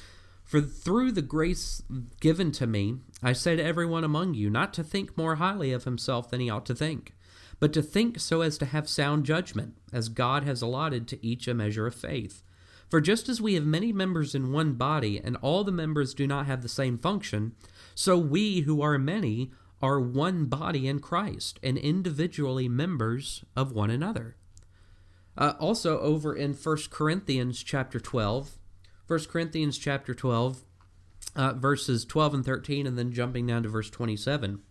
for 0.45 0.61
through 0.61 1.11
the 1.11 1.23
grace 1.23 1.81
given 2.19 2.51
to 2.53 2.67
me, 2.67 2.99
I 3.23 3.33
say 3.33 3.55
to 3.55 3.63
everyone 3.63 4.03
among 4.03 4.35
you 4.35 4.51
not 4.51 4.75
to 4.75 4.83
think 4.83 5.17
more 5.17 5.35
highly 5.35 5.71
of 5.71 5.85
himself 5.85 6.29
than 6.29 6.39
he 6.39 6.51
ought 6.51 6.67
to 6.67 6.75
think, 6.75 7.13
but 7.59 7.73
to 7.73 7.81
think 7.81 8.19
so 8.19 8.41
as 8.41 8.59
to 8.59 8.65
have 8.65 8.87
sound 8.87 9.25
judgment, 9.25 9.75
as 9.91 10.07
God 10.07 10.43
has 10.43 10.61
allotted 10.61 11.07
to 11.07 11.25
each 11.25 11.47
a 11.47 11.55
measure 11.55 11.87
of 11.87 11.95
faith. 11.95 12.43
For 12.91 13.01
just 13.01 13.27
as 13.27 13.41
we 13.41 13.55
have 13.55 13.65
many 13.65 13.91
members 13.91 14.35
in 14.35 14.51
one 14.51 14.73
body, 14.73 15.19
and 15.19 15.35
all 15.37 15.63
the 15.63 15.71
members 15.71 16.13
do 16.13 16.27
not 16.27 16.45
have 16.45 16.61
the 16.61 16.69
same 16.69 16.99
function, 16.99 17.55
so 17.95 18.15
we 18.15 18.61
who 18.61 18.83
are 18.83 18.99
many 18.99 19.51
are 19.81 19.99
one 19.99 20.45
body 20.45 20.87
in 20.87 20.99
Christ, 20.99 21.59
and 21.63 21.75
individually 21.75 22.69
members 22.69 23.43
of 23.55 23.71
one 23.71 23.89
another. 23.89 24.35
Uh, 25.37 25.53
also, 25.59 25.99
over 25.99 26.35
in 26.35 26.53
1 26.53 26.77
Corinthians 26.89 27.61
chapter 27.61 27.99
12, 27.99 28.57
1 29.07 29.19
Corinthians 29.25 29.77
chapter 29.77 30.13
12, 30.13 30.63
uh, 31.35 31.53
verses 31.53 32.05
12 32.05 32.33
and 32.35 32.45
13, 32.45 32.87
and 32.87 32.97
then 32.97 33.11
jumping 33.11 33.47
down 33.47 33.63
to 33.63 33.69
verse 33.69 33.89
27 33.89 34.61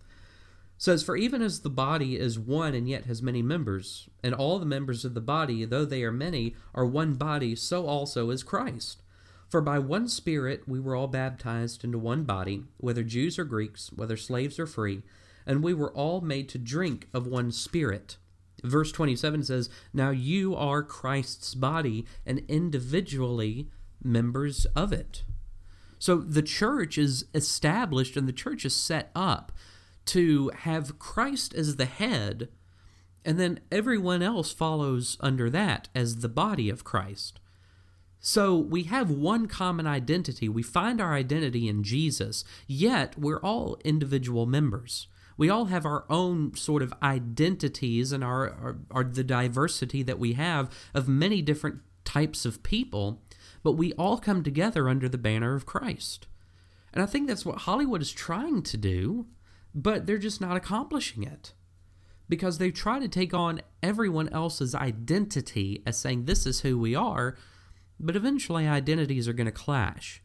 says, 0.77 1.03
For 1.03 1.16
even 1.16 1.42
as 1.42 1.61
the 1.61 1.70
body 1.70 2.18
is 2.18 2.38
one 2.38 2.74
and 2.74 2.88
yet 2.88 3.07
has 3.07 3.22
many 3.22 3.42
members, 3.42 4.09
and 4.22 4.35
all 4.35 4.59
the 4.59 4.66
members 4.66 5.05
of 5.05 5.14
the 5.14 5.20
body, 5.20 5.64
though 5.64 5.85
they 5.85 6.03
are 6.03 6.12
many, 6.12 6.55
are 6.74 6.87
one 6.87 7.14
body, 7.14 7.55
so 7.55 7.87
also 7.87 8.31
is 8.31 8.42
Christ. 8.42 9.03
For 9.48 9.61
by 9.61 9.79
one 9.79 10.09
Spirit 10.09 10.68
we 10.68 10.81
were 10.81 10.96
all 10.96 11.07
baptized 11.07 11.85
into 11.85 11.98
one 11.98 12.24
body, 12.24 12.64
whether 12.79 13.03
Jews 13.03 13.38
or 13.38 13.44
Greeks, 13.44 13.92
whether 13.92 14.16
slaves 14.16 14.59
or 14.59 14.66
free, 14.66 15.03
and 15.46 15.62
we 15.62 15.74
were 15.74 15.92
all 15.92 16.20
made 16.20 16.48
to 16.50 16.59
drink 16.59 17.09
of 17.14 17.27
one 17.27 17.53
Spirit. 17.53 18.16
Verse 18.64 18.90
27 18.92 19.44
says, 19.44 19.68
Now 19.92 20.11
you 20.11 20.57
are 20.57 20.83
Christ's 20.83 21.55
body, 21.55 22.07
and 22.24 22.42
individually 22.48 23.68
members 24.03 24.64
of 24.74 24.92
it. 24.92 25.22
So 25.98 26.16
the 26.16 26.42
church 26.42 26.98
is 26.98 27.27
established 27.35 28.16
and 28.16 28.29
the 28.29 28.33
church 28.33 28.64
is 28.64 28.74
set 28.74 29.11
up 29.14 29.53
to 30.07 30.50
have 30.55 30.98
Christ 30.98 31.55
as 31.55 31.77
the 31.77 31.87
head, 31.87 32.48
and 33.24 33.38
then 33.38 33.61
everyone 33.72 34.22
else 34.22 34.53
follows 34.53 35.16
under 35.20 35.48
that 35.50 35.88
as 35.94 36.16
the 36.16 36.29
body 36.29 36.68
of 36.68 36.85
Christ. 36.85 37.40
So 38.20 38.57
we 38.57 38.85
have 38.85 39.11
one 39.11 39.46
common 39.46 39.87
identity. 39.87 40.48
We 40.48 40.62
find 40.62 41.00
our 41.00 41.14
identity 41.14 41.68
in 41.68 41.83
Jesus, 41.83 42.44
yet 42.66 43.18
we're 43.18 43.40
all 43.40 43.79
individual 43.85 44.46
members. 44.46 45.09
We 45.37 45.51
all 45.51 45.66
have 45.66 45.85
our 45.85 46.05
own 46.09 46.55
sort 46.55 46.83
of 46.83 46.94
identities 47.03 48.12
and 48.12 48.23
our, 48.23 48.51
our, 48.51 48.77
our 48.90 49.05
the 49.05 49.25
diversity 49.25 50.03
that 50.03 50.18
we 50.18 50.35
have 50.35 50.70
of 50.94 51.09
many 51.09 51.42
different 51.42 51.81
types 52.05 52.44
of 52.44 52.62
people 52.62 53.23
but 53.64 53.73
we 53.73 53.94
all 53.94 54.18
come 54.18 54.44
together 54.44 54.88
under 54.88 55.09
the 55.09 55.18
banner 55.18 55.55
of 55.55 55.66
Christ. 55.66 56.29
And 56.92 57.03
I 57.03 57.07
think 57.07 57.27
that's 57.27 57.47
what 57.47 57.62
Hollywood 57.62 58.03
is 58.03 58.12
trying 58.12 58.62
to 58.62 58.77
do, 58.77 59.27
but 59.75 60.07
they're 60.07 60.18
just 60.18 60.40
not 60.40 60.57
accomplishing 60.57 61.25
it. 61.25 61.55
Because 62.29 62.59
they 62.59 62.70
try 62.70 63.01
to 63.01 63.09
take 63.09 63.35
on 63.35 63.62
everyone 63.83 64.29
else's 64.29 64.75
identity 64.75 65.83
as 65.87 65.99
saying 65.99 66.25
this 66.25 66.47
is 66.47 66.61
who 66.61 66.79
we 66.79 66.94
are, 66.94 67.37
but 67.99 68.16
eventually 68.16 68.68
identities 68.68 69.27
are 69.27 69.33
going 69.33 69.47
to 69.47 69.53
clash. 69.53 70.23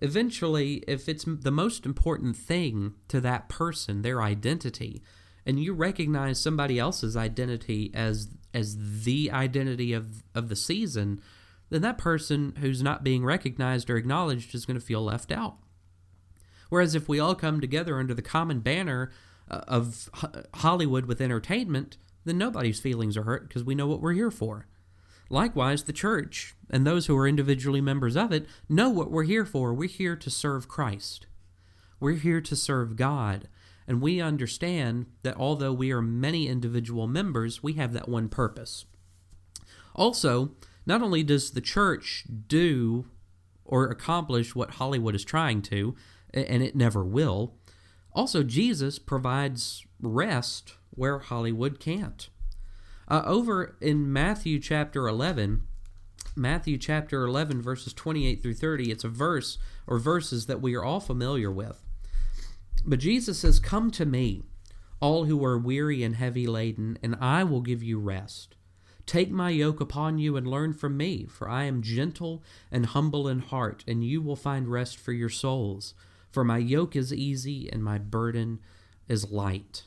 Eventually, 0.00 0.82
if 0.88 1.08
it's 1.08 1.24
the 1.26 1.50
most 1.50 1.84
important 1.84 2.36
thing 2.36 2.94
to 3.08 3.20
that 3.20 3.48
person, 3.48 4.02
their 4.02 4.22
identity, 4.22 5.02
and 5.44 5.60
you 5.60 5.72
recognize 5.72 6.40
somebody 6.40 6.78
else's 6.78 7.16
identity 7.16 7.90
as 7.94 8.28
as 8.52 9.04
the 9.04 9.30
identity 9.30 9.92
of, 9.92 10.24
of 10.34 10.48
the 10.48 10.56
season, 10.56 11.20
then 11.68 11.82
that 11.82 11.98
person 11.98 12.54
who's 12.60 12.82
not 12.82 13.04
being 13.04 13.24
recognized 13.24 13.88
or 13.88 13.96
acknowledged 13.96 14.54
is 14.54 14.66
going 14.66 14.78
to 14.78 14.84
feel 14.84 15.04
left 15.04 15.30
out. 15.30 15.58
Whereas 16.68 16.94
if 16.94 17.08
we 17.08 17.20
all 17.20 17.34
come 17.34 17.60
together 17.60 17.98
under 17.98 18.14
the 18.14 18.22
common 18.22 18.60
banner 18.60 19.12
uh, 19.48 19.60
of 19.68 20.10
Hollywood 20.54 21.06
with 21.06 21.20
entertainment, 21.20 21.96
then 22.24 22.38
nobody's 22.38 22.80
feelings 22.80 23.16
are 23.16 23.22
hurt 23.22 23.48
because 23.48 23.64
we 23.64 23.74
know 23.74 23.86
what 23.86 24.00
we're 24.00 24.12
here 24.12 24.30
for. 24.30 24.66
Likewise, 25.30 25.84
the 25.84 25.92
church 25.92 26.54
and 26.68 26.84
those 26.84 27.06
who 27.06 27.16
are 27.16 27.26
individually 27.26 27.80
members 27.80 28.16
of 28.16 28.32
it 28.32 28.46
know 28.68 28.90
what 28.90 29.10
we're 29.10 29.22
here 29.22 29.46
for. 29.46 29.72
We're 29.72 29.88
here 29.88 30.16
to 30.16 30.28
serve 30.28 30.68
Christ. 30.68 31.26
We're 32.00 32.16
here 32.16 32.40
to 32.40 32.56
serve 32.56 32.96
God. 32.96 33.48
And 33.86 34.02
we 34.02 34.20
understand 34.20 35.06
that 35.22 35.36
although 35.36 35.72
we 35.72 35.92
are 35.92 36.02
many 36.02 36.48
individual 36.48 37.06
members, 37.06 37.62
we 37.62 37.74
have 37.74 37.92
that 37.92 38.08
one 38.08 38.28
purpose. 38.28 38.86
Also, 39.94 40.52
not 40.84 41.00
only 41.00 41.22
does 41.22 41.52
the 41.52 41.60
church 41.60 42.24
do 42.48 43.06
or 43.64 43.86
accomplish 43.86 44.54
what 44.54 44.72
Hollywood 44.72 45.14
is 45.14 45.24
trying 45.24 45.62
to, 45.62 45.94
and 46.34 46.62
it 46.62 46.74
never 46.74 47.04
will, 47.04 47.54
also 48.12 48.42
Jesus 48.42 48.98
provides 48.98 49.86
rest 50.00 50.74
where 50.90 51.18
Hollywood 51.20 51.78
can't. 51.78 52.28
Uh, 53.10 53.22
over 53.26 53.76
in 53.80 54.12
Matthew 54.12 54.60
chapter 54.60 55.08
11, 55.08 55.62
Matthew 56.36 56.78
chapter 56.78 57.24
11, 57.24 57.60
verses 57.60 57.92
28 57.92 58.40
through 58.40 58.54
30, 58.54 58.92
it's 58.92 59.02
a 59.02 59.08
verse 59.08 59.58
or 59.88 59.98
verses 59.98 60.46
that 60.46 60.62
we 60.62 60.76
are 60.76 60.84
all 60.84 61.00
familiar 61.00 61.50
with. 61.50 61.84
But 62.86 63.00
Jesus 63.00 63.40
says, 63.40 63.58
Come 63.58 63.90
to 63.90 64.06
me, 64.06 64.44
all 65.00 65.24
who 65.24 65.44
are 65.44 65.58
weary 65.58 66.04
and 66.04 66.14
heavy 66.14 66.46
laden, 66.46 66.98
and 67.02 67.16
I 67.20 67.42
will 67.42 67.62
give 67.62 67.82
you 67.82 67.98
rest. 67.98 68.54
Take 69.06 69.32
my 69.32 69.50
yoke 69.50 69.80
upon 69.80 70.18
you 70.18 70.36
and 70.36 70.46
learn 70.46 70.72
from 70.72 70.96
me, 70.96 71.26
for 71.26 71.48
I 71.48 71.64
am 71.64 71.82
gentle 71.82 72.44
and 72.70 72.86
humble 72.86 73.26
in 73.26 73.40
heart, 73.40 73.82
and 73.88 74.04
you 74.04 74.22
will 74.22 74.36
find 74.36 74.68
rest 74.68 74.96
for 74.98 75.12
your 75.12 75.28
souls. 75.28 75.94
For 76.30 76.44
my 76.44 76.58
yoke 76.58 76.94
is 76.94 77.12
easy 77.12 77.68
and 77.72 77.82
my 77.82 77.98
burden 77.98 78.60
is 79.08 79.32
light. 79.32 79.82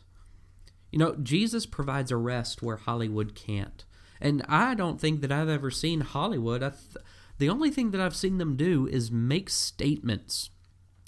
You 0.93 0.99
know, 0.99 1.15
Jesus 1.15 1.65
provides 1.65 2.12
a 2.12 2.17
rest 2.17 2.62
where 2.62 2.77
Hollywood 2.77 3.34
can't. 3.34 3.84
And 4.21 4.45
I 4.47 4.75
don't 4.75 5.01
think 5.01 5.21
that 5.21 5.32
I've 5.32 5.49
ever 5.49 5.71
seen 5.71 6.01
Hollywood. 6.01 6.62
Th- 6.62 7.03
the 7.39 7.49
only 7.49 7.71
thing 7.71 7.89
that 7.89 7.99
I've 7.99 8.15
seen 8.15 8.38
them 8.38 8.56
do 8.56 8.86
is 8.86 9.10
make 9.10 9.49
statements 9.49 10.51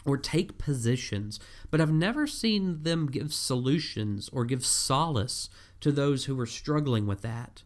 or 0.03 0.17
take 0.17 0.57
positions, 0.57 1.39
but 1.69 1.79
I've 1.79 1.93
never 1.93 2.25
seen 2.25 2.81
them 2.81 3.05
give 3.11 3.31
solutions 3.31 4.27
or 4.33 4.43
give 4.43 4.65
solace 4.65 5.51
to 5.81 5.91
those 5.91 6.25
who 6.25 6.39
are 6.39 6.47
struggling 6.47 7.05
with 7.05 7.21
that. 7.21 7.61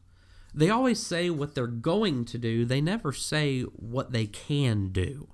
They 0.53 0.69
always 0.69 0.99
say 1.01 1.29
what 1.29 1.55
they're 1.55 1.67
going 1.67 2.25
to 2.25 2.37
do, 2.37 2.65
they 2.65 2.81
never 2.81 3.13
say 3.13 3.61
what 3.61 4.11
they 4.11 4.25
can 4.25 4.89
do. 4.89 5.29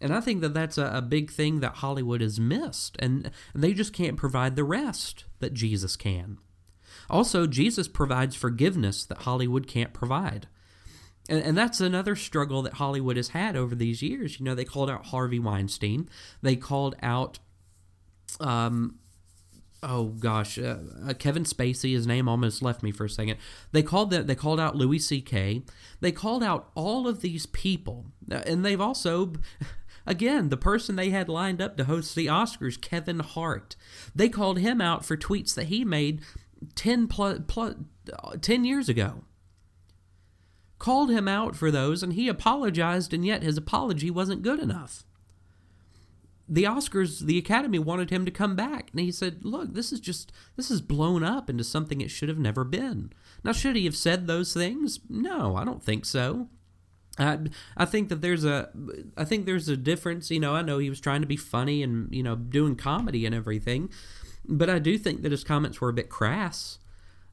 And 0.00 0.14
I 0.14 0.20
think 0.20 0.40
that 0.40 0.54
that's 0.54 0.78
a, 0.78 0.86
a 0.86 1.02
big 1.02 1.30
thing 1.30 1.60
that 1.60 1.76
Hollywood 1.76 2.20
has 2.20 2.40
missed, 2.40 2.96
and 2.98 3.30
they 3.54 3.74
just 3.74 3.92
can't 3.92 4.16
provide 4.16 4.56
the 4.56 4.64
rest 4.64 5.24
that 5.40 5.54
Jesus 5.54 5.96
can. 5.96 6.38
Also, 7.08 7.46
Jesus 7.46 7.88
provides 7.88 8.34
forgiveness 8.34 9.04
that 9.04 9.22
Hollywood 9.22 9.66
can't 9.66 9.92
provide. 9.92 10.46
And, 11.28 11.42
and 11.42 11.58
that's 11.58 11.80
another 11.80 12.16
struggle 12.16 12.62
that 12.62 12.74
Hollywood 12.74 13.16
has 13.16 13.28
had 13.28 13.56
over 13.56 13.74
these 13.74 14.02
years. 14.02 14.38
You 14.38 14.44
know, 14.44 14.54
they 14.54 14.64
called 14.64 14.90
out 14.90 15.06
Harvey 15.06 15.38
Weinstein, 15.38 16.08
they 16.42 16.56
called 16.56 16.96
out 17.02 17.38
um, 18.38 19.00
oh 19.82 20.04
gosh, 20.04 20.58
uh, 20.58 20.78
uh, 21.08 21.14
Kevin 21.14 21.44
Spacey. 21.44 21.92
His 21.92 22.06
name 22.06 22.28
almost 22.28 22.62
left 22.62 22.82
me 22.82 22.90
for 22.92 23.04
a 23.04 23.10
second. 23.10 23.36
They 23.72 23.82
called 23.82 24.10
that. 24.10 24.26
They 24.26 24.34
called 24.34 24.60
out 24.60 24.76
Louis 24.76 24.98
C.K. 24.98 25.62
They 26.00 26.12
called 26.12 26.42
out 26.42 26.70
all 26.74 27.08
of 27.08 27.20
these 27.20 27.46
people, 27.46 28.06
uh, 28.30 28.42
and 28.46 28.64
they've 28.64 28.80
also. 28.80 29.32
Again, 30.06 30.48
the 30.48 30.56
person 30.56 30.96
they 30.96 31.10
had 31.10 31.28
lined 31.28 31.60
up 31.60 31.76
to 31.76 31.84
host 31.84 32.14
the 32.14 32.26
Oscars, 32.26 32.80
Kevin 32.80 33.20
Hart, 33.20 33.76
they 34.14 34.28
called 34.28 34.58
him 34.58 34.80
out 34.80 35.04
for 35.04 35.16
tweets 35.16 35.54
that 35.54 35.66
he 35.66 35.84
made 35.84 36.22
10, 36.74 37.06
plus, 37.06 37.40
plus, 37.46 37.74
10 38.40 38.64
years 38.64 38.88
ago. 38.88 39.24
Called 40.78 41.10
him 41.10 41.28
out 41.28 41.54
for 41.54 41.70
those, 41.70 42.02
and 42.02 42.14
he 42.14 42.28
apologized, 42.28 43.12
and 43.12 43.24
yet 43.24 43.42
his 43.42 43.58
apology 43.58 44.10
wasn't 44.10 44.42
good 44.42 44.58
enough 44.58 45.04
the 46.50 46.64
Oscars, 46.64 47.20
the 47.20 47.38
Academy 47.38 47.78
wanted 47.78 48.10
him 48.10 48.24
to 48.24 48.30
come 48.32 48.56
back, 48.56 48.90
and 48.90 49.00
he 49.00 49.12
said, 49.12 49.44
"Look, 49.44 49.72
this 49.72 49.92
is 49.92 50.00
just 50.00 50.32
this 50.56 50.68
is 50.68 50.80
blown 50.80 51.22
up 51.22 51.48
into 51.48 51.62
something 51.62 52.00
it 52.00 52.10
should 52.10 52.28
have 52.28 52.40
never 52.40 52.64
been." 52.64 53.12
Now, 53.44 53.52
should 53.52 53.76
he 53.76 53.84
have 53.84 53.96
said 53.96 54.26
those 54.26 54.52
things? 54.52 54.98
No, 55.08 55.54
I 55.54 55.64
don't 55.64 55.82
think 55.82 56.04
so. 56.04 56.48
I, 57.20 57.38
I 57.76 57.84
think 57.84 58.08
that 58.08 58.20
there's 58.20 58.44
a 58.44 58.70
I 59.16 59.24
think 59.24 59.46
there's 59.46 59.68
a 59.68 59.76
difference. 59.76 60.30
You 60.30 60.40
know, 60.40 60.54
I 60.54 60.62
know 60.62 60.78
he 60.78 60.90
was 60.90 61.00
trying 61.00 61.20
to 61.20 61.26
be 61.26 61.36
funny 61.36 61.82
and 61.82 62.12
you 62.14 62.22
know 62.22 62.36
doing 62.36 62.76
comedy 62.76 63.26
and 63.26 63.34
everything, 63.34 63.90
but 64.46 64.70
I 64.70 64.78
do 64.78 64.98
think 64.98 65.22
that 65.22 65.32
his 65.32 65.44
comments 65.44 65.80
were 65.80 65.88
a 65.88 65.94
bit 65.94 66.08
crass. 66.08 66.78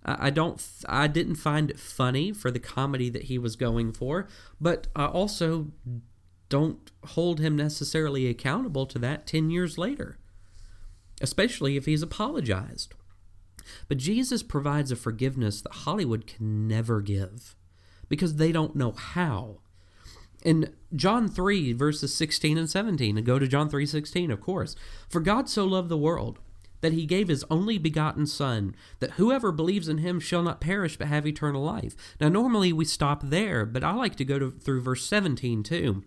I 0.06 0.30
don't 0.30 0.64
I 0.88 1.08
didn't 1.08 1.36
find 1.36 1.70
it 1.70 1.80
funny 1.80 2.32
for 2.32 2.50
the 2.50 2.60
comedy 2.60 3.10
that 3.10 3.24
he 3.24 3.38
was 3.38 3.56
going 3.56 3.92
for, 3.92 4.28
but 4.60 4.88
I 4.96 5.06
also 5.06 5.72
don't 6.50 6.92
hold 7.04 7.40
him 7.40 7.56
necessarily 7.56 8.28
accountable 8.28 8.86
to 8.86 9.00
that 9.00 9.28
10 9.28 9.50
years 9.50 9.78
later, 9.78 10.18
especially 11.20 11.76
if 11.76 11.86
he's 11.86 12.02
apologized. 12.02 12.94
But 13.90 13.98
Jesus 13.98 14.44
provides 14.44 14.92
a 14.92 14.96
forgiveness 14.96 15.62
that 15.62 15.74
Hollywood 15.74 16.26
can 16.26 16.70
never 16.70 17.02
give 17.02 17.56
because 18.08 18.36
they 18.36 18.54
don't 18.54 18.78
know 18.78 18.92
how. 18.92 19.60
In 20.44 20.74
John 20.96 21.28
3, 21.28 21.74
verses 21.74 22.14
16 22.16 22.58
and 22.58 22.70
17, 22.70 23.18
and 23.18 23.26
go 23.26 23.40
to 23.40 23.48
John 23.48 23.70
3 23.70 23.86
16, 23.86 24.32
of 24.32 24.42
course. 24.42 24.76
For 25.10 25.20
God 25.20 25.50
so 25.50 25.66
loved 25.66 25.90
the 25.90 25.98
world 25.98 26.40
that 26.82 26.94
he 26.94 27.06
gave 27.06 27.28
his 27.28 27.44
only 27.50 27.78
begotten 27.78 28.26
Son, 28.28 28.76
that 29.00 29.12
whoever 29.12 29.52
believes 29.52 29.88
in 29.88 29.98
him 29.98 30.20
shall 30.20 30.44
not 30.44 30.62
perish 30.62 30.98
but 30.98 31.08
have 31.08 31.26
eternal 31.26 31.64
life. 31.64 31.96
Now, 32.22 32.30
normally 32.30 32.72
we 32.72 32.86
stop 32.86 33.22
there, 33.24 33.66
but 33.66 33.84
I 33.84 33.94
like 33.94 34.16
to 34.18 34.26
go 34.26 34.38
to, 34.38 34.52
through 34.52 34.82
verse 34.82 35.06
17 35.06 35.64
too. 35.64 36.04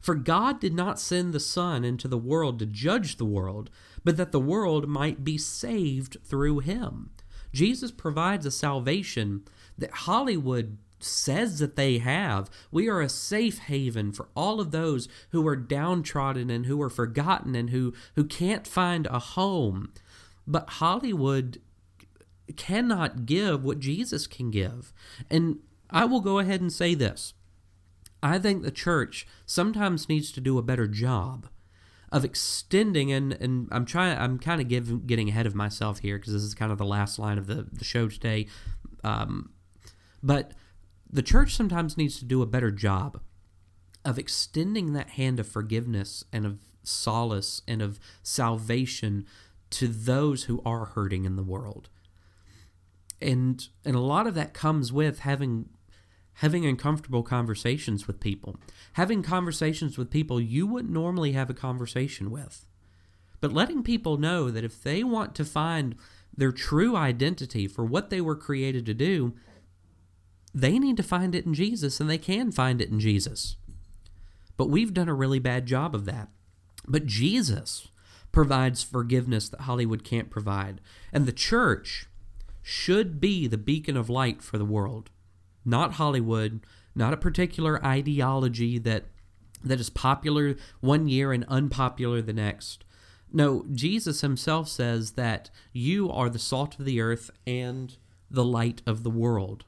For 0.00 0.14
God 0.14 0.60
did 0.60 0.74
not 0.74 1.00
send 1.00 1.32
the 1.32 1.40
Son 1.40 1.84
into 1.84 2.08
the 2.08 2.18
world 2.18 2.58
to 2.58 2.66
judge 2.66 3.16
the 3.16 3.24
world, 3.24 3.70
but 4.04 4.16
that 4.16 4.32
the 4.32 4.40
world 4.40 4.88
might 4.88 5.24
be 5.24 5.38
saved 5.38 6.16
through 6.24 6.60
him. 6.60 7.10
Jesus 7.52 7.90
provides 7.90 8.46
a 8.46 8.50
salvation 8.50 9.44
that 9.78 9.90
Hollywood 9.90 10.78
says 10.98 11.58
that 11.58 11.76
they 11.76 11.98
have. 11.98 12.50
We 12.70 12.88
are 12.88 13.00
a 13.00 13.08
safe 13.08 13.58
haven 13.58 14.12
for 14.12 14.28
all 14.34 14.60
of 14.60 14.70
those 14.70 15.08
who 15.30 15.46
are 15.46 15.56
downtrodden 15.56 16.50
and 16.50 16.66
who 16.66 16.80
are 16.82 16.90
forgotten 16.90 17.54
and 17.54 17.70
who, 17.70 17.92
who 18.14 18.24
can't 18.24 18.66
find 18.66 19.06
a 19.06 19.18
home. 19.18 19.92
But 20.46 20.70
Hollywood 20.70 21.60
cannot 22.56 23.26
give 23.26 23.64
what 23.64 23.80
Jesus 23.80 24.26
can 24.26 24.50
give. 24.50 24.92
And 25.30 25.58
I 25.90 26.04
will 26.04 26.20
go 26.20 26.38
ahead 26.38 26.60
and 26.60 26.72
say 26.72 26.94
this 26.94 27.34
I 28.22 28.38
think 28.38 28.62
the 28.62 28.70
church 28.70 29.26
sometimes 29.44 30.08
needs 30.08 30.32
to 30.32 30.40
do 30.40 30.58
a 30.58 30.62
better 30.62 30.86
job 30.86 31.48
of 32.12 32.24
extending 32.24 33.12
and 33.12 33.32
and 33.34 33.68
I'm 33.70 33.84
trying 33.84 34.16
I'm 34.16 34.38
kind 34.38 34.60
of 34.60 35.06
getting 35.06 35.28
ahead 35.28 35.46
of 35.46 35.54
myself 35.54 35.98
here 36.00 36.18
because 36.18 36.32
this 36.32 36.42
is 36.42 36.54
kind 36.54 36.72
of 36.72 36.78
the 36.78 36.84
last 36.84 37.18
line 37.18 37.36
of 37.36 37.46
the, 37.46 37.66
the 37.70 37.84
show 37.84 38.08
today 38.08 38.46
um, 39.04 39.50
but 40.22 40.52
the 41.10 41.22
church 41.22 41.54
sometimes 41.54 41.96
needs 41.96 42.18
to 42.18 42.24
do 42.24 42.42
a 42.42 42.46
better 42.46 42.70
job 42.70 43.20
of 44.04 44.18
extending 44.18 44.92
that 44.92 45.10
hand 45.10 45.40
of 45.40 45.48
forgiveness 45.48 46.24
and 46.32 46.46
of 46.46 46.58
solace 46.82 47.62
and 47.66 47.82
of 47.82 47.98
salvation 48.22 49.26
to 49.70 49.88
those 49.88 50.44
who 50.44 50.62
are 50.64 50.84
hurting 50.86 51.24
in 51.24 51.36
the 51.36 51.42
world 51.42 51.88
and 53.20 53.68
and 53.84 53.96
a 53.96 54.00
lot 54.00 54.26
of 54.26 54.34
that 54.34 54.54
comes 54.54 54.92
with 54.92 55.20
having 55.20 55.68
having 56.40 56.66
uncomfortable 56.66 57.22
conversations 57.22 58.06
with 58.06 58.20
people, 58.20 58.56
having 58.92 59.22
conversations 59.22 59.96
with 59.96 60.10
people 60.10 60.38
you 60.38 60.66
wouldn't 60.66 60.92
normally 60.92 61.32
have 61.32 61.48
a 61.48 61.54
conversation 61.54 62.30
with. 62.30 62.66
But 63.40 63.52
letting 63.52 63.82
people 63.82 64.18
know 64.18 64.50
that 64.50 64.64
if 64.64 64.82
they 64.82 65.02
want 65.02 65.34
to 65.36 65.46
find 65.46 65.94
their 66.36 66.52
true 66.52 66.94
identity 66.94 67.66
for 67.66 67.86
what 67.86 68.10
they 68.10 68.20
were 68.20 68.36
created 68.36 68.84
to 68.84 68.92
do, 68.92 69.34
they 70.56 70.78
need 70.78 70.96
to 70.96 71.02
find 71.02 71.34
it 71.34 71.44
in 71.44 71.52
Jesus 71.52 72.00
and 72.00 72.08
they 72.08 72.16
can 72.16 72.50
find 72.50 72.80
it 72.80 72.88
in 72.88 72.98
Jesus. 72.98 73.56
But 74.56 74.70
we've 74.70 74.94
done 74.94 75.08
a 75.08 75.14
really 75.14 75.38
bad 75.38 75.66
job 75.66 75.94
of 75.94 76.06
that. 76.06 76.28
But 76.88 77.04
Jesus 77.04 77.88
provides 78.32 78.82
forgiveness 78.82 79.50
that 79.50 79.62
Hollywood 79.62 80.02
can't 80.02 80.30
provide. 80.30 80.80
And 81.12 81.26
the 81.26 81.32
church 81.32 82.06
should 82.62 83.20
be 83.20 83.46
the 83.46 83.58
beacon 83.58 83.98
of 83.98 84.08
light 84.08 84.42
for 84.42 84.56
the 84.56 84.64
world 84.64 85.10
not 85.68 85.94
Hollywood, 85.94 86.60
not 86.94 87.12
a 87.12 87.16
particular 87.16 87.84
ideology 87.84 88.78
that 88.78 89.06
that 89.64 89.80
is 89.80 89.90
popular 89.90 90.54
one 90.80 91.08
year 91.08 91.32
and 91.32 91.44
unpopular 91.48 92.22
the 92.22 92.32
next. 92.32 92.84
No, 93.32 93.66
Jesus 93.72 94.20
himself 94.20 94.68
says 94.68 95.12
that 95.12 95.50
you 95.72 96.08
are 96.08 96.30
the 96.30 96.38
salt 96.38 96.78
of 96.78 96.84
the 96.84 97.00
earth 97.00 97.32
and 97.48 97.96
the 98.30 98.44
light 98.44 98.80
of 98.86 99.02
the 99.02 99.10
world. 99.10 99.64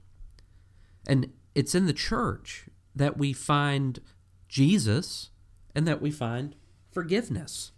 And 1.08 1.32
it's 1.54 1.74
in 1.74 1.86
the 1.86 1.92
church 1.92 2.68
that 2.94 3.16
we 3.16 3.32
find 3.32 4.00
Jesus 4.48 5.30
and 5.74 5.86
that 5.88 6.02
we 6.02 6.10
find 6.10 6.54
forgiveness. 6.90 7.72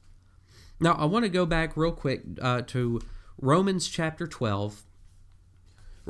Now, 0.81 0.93
I 0.93 1.05
want 1.05 1.25
to 1.25 1.31
go 1.31 1.47
back 1.47 1.77
real 1.77 1.93
quick 1.93 2.23
uh, 2.41 2.63
to 2.63 3.01
Romans 3.39 3.89
chapter 3.89 4.27
12 4.27 4.85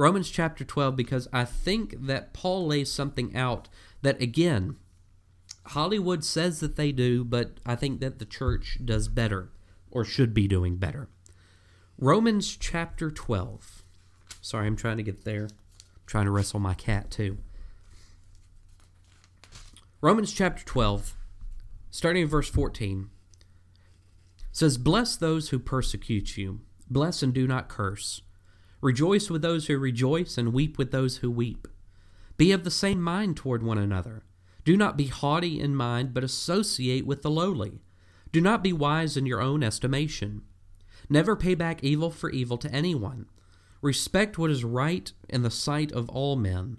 Romans 0.01 0.31
chapter 0.31 0.65
12 0.65 0.97
because 0.97 1.29
I 1.33 1.45
think 1.45 2.07
that 2.07 2.33
Paul 2.33 2.67
lays 2.67 2.91
something 2.91 3.37
out 3.37 3.69
that, 4.03 4.21
again, 4.23 4.77
Hollywood 5.67 6.25
says 6.25 6.61
that 6.61 6.77
they 6.77 6.91
do, 6.91 7.23
but 7.25 7.59
I 7.67 7.75
think 7.75 8.01
that 8.01 8.19
the 8.19 8.25
church 8.25 8.79
does 8.83 9.09
better 9.09 9.51
or 9.91 10.05
should 10.05 10.33
be 10.33 10.49
doing 10.49 10.77
better. 10.77 11.09
Romans 11.99 12.57
chapter 12.57 13.11
12. 13.11 13.83
Sorry, 14.41 14.67
I'm 14.67 14.77
trying 14.77 14.97
to 14.97 15.03
get 15.03 15.25
there. 15.25 15.51
Trying 16.11 16.25
to 16.25 16.33
wrestle 16.33 16.59
my 16.59 16.75
cat 16.75 17.09
too. 17.09 17.38
Romans 20.01 20.33
chapter 20.33 20.64
12, 20.64 21.14
starting 21.88 22.23
in 22.23 22.29
verse 22.29 22.51
14, 22.51 23.09
says, 24.51 24.77
Bless 24.77 25.14
those 25.14 25.51
who 25.51 25.61
persecute 25.61 26.37
you, 26.37 26.62
bless 26.90 27.23
and 27.23 27.33
do 27.33 27.46
not 27.46 27.68
curse. 27.68 28.23
Rejoice 28.81 29.31
with 29.31 29.40
those 29.40 29.68
who 29.68 29.79
rejoice, 29.79 30.37
and 30.37 30.53
weep 30.53 30.79
with 30.79 30.90
those 30.90 31.18
who 31.18 31.31
weep. 31.31 31.68
Be 32.37 32.51
of 32.51 32.64
the 32.64 32.73
same 32.73 33.01
mind 33.01 33.37
toward 33.37 33.62
one 33.62 33.79
another. 33.79 34.25
Do 34.64 34.77
not 34.77 34.96
be 34.96 35.07
haughty 35.07 35.61
in 35.61 35.77
mind, 35.77 36.12
but 36.12 36.25
associate 36.25 37.07
with 37.07 37.23
the 37.23 37.31
lowly. 37.31 37.83
Do 38.33 38.40
not 38.40 38.64
be 38.64 38.73
wise 38.73 39.16
in 39.16 39.27
your 39.27 39.40
own 39.40 39.62
estimation. 39.62 40.42
Never 41.09 41.37
pay 41.37 41.55
back 41.55 41.85
evil 41.85 42.11
for 42.11 42.31
evil 42.31 42.59
to 42.59 42.73
anyone. 42.73 43.27
Respect 43.83 44.37
what 44.37 44.51
is 44.51 44.64
right 44.64 45.11
in 45.29 45.43
the 45.43 45.51
sight 45.51 45.90
of 45.93 46.09
all 46.11 46.37
men. 46.37 46.77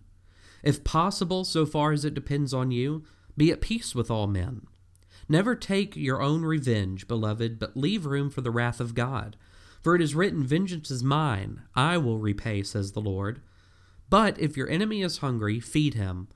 If 0.64 0.84
possible, 0.84 1.44
so 1.44 1.66
far 1.66 1.92
as 1.92 2.06
it 2.06 2.14
depends 2.14 2.54
on 2.54 2.72
you, 2.72 3.04
be 3.36 3.52
at 3.52 3.62
peace 3.62 3.96
with 3.96 4.12
all 4.12 4.28
men. 4.28 4.68
Never 5.28 5.56
take 5.56 5.96
your 5.96 6.22
own 6.22 6.44
revenge, 6.44 7.08
beloved, 7.08 7.58
but 7.58 7.78
leave 7.78 8.06
room 8.06 8.30
for 8.30 8.42
the 8.42 8.52
wrath 8.52 8.80
of 8.80 8.94
God. 8.94 9.38
For 9.82 9.96
it 9.96 10.02
is 10.02 10.14
written, 10.14 10.44
Vengeance 10.44 10.92
is 10.92 11.04
mine, 11.04 11.62
I 11.74 11.98
will 11.98 12.20
repay, 12.20 12.62
says 12.62 12.92
the 12.92 13.02
Lord. 13.02 13.42
But 14.10 14.38
if 14.40 14.56
your 14.56 14.70
enemy 14.70 15.02
is 15.02 15.20
hungry, 15.20 15.60
feed 15.60 15.96
him, 15.96 16.28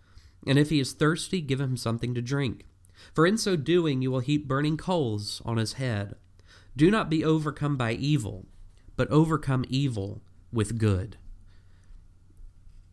and 0.48 0.58
if 0.58 0.70
he 0.70 0.80
is 0.80 0.94
thirsty, 0.94 1.42
give 1.42 1.60
him 1.60 1.78
something 1.78 2.16
to 2.16 2.22
drink. 2.22 2.66
For 3.14 3.28
in 3.28 3.38
so 3.38 3.56
doing, 3.56 4.02
you 4.02 4.10
will 4.10 4.20
heap 4.20 4.48
burning 4.48 4.78
coals 4.78 5.42
on 5.46 5.58
his 5.58 5.74
head. 5.74 6.16
Do 6.76 6.90
not 6.90 7.10
be 7.10 7.24
overcome 7.24 7.78
by 7.78 7.94
evil, 7.94 8.48
but 8.96 9.12
overcome 9.12 9.66
evil 9.68 10.22
with 10.56 10.78
good. 10.78 11.18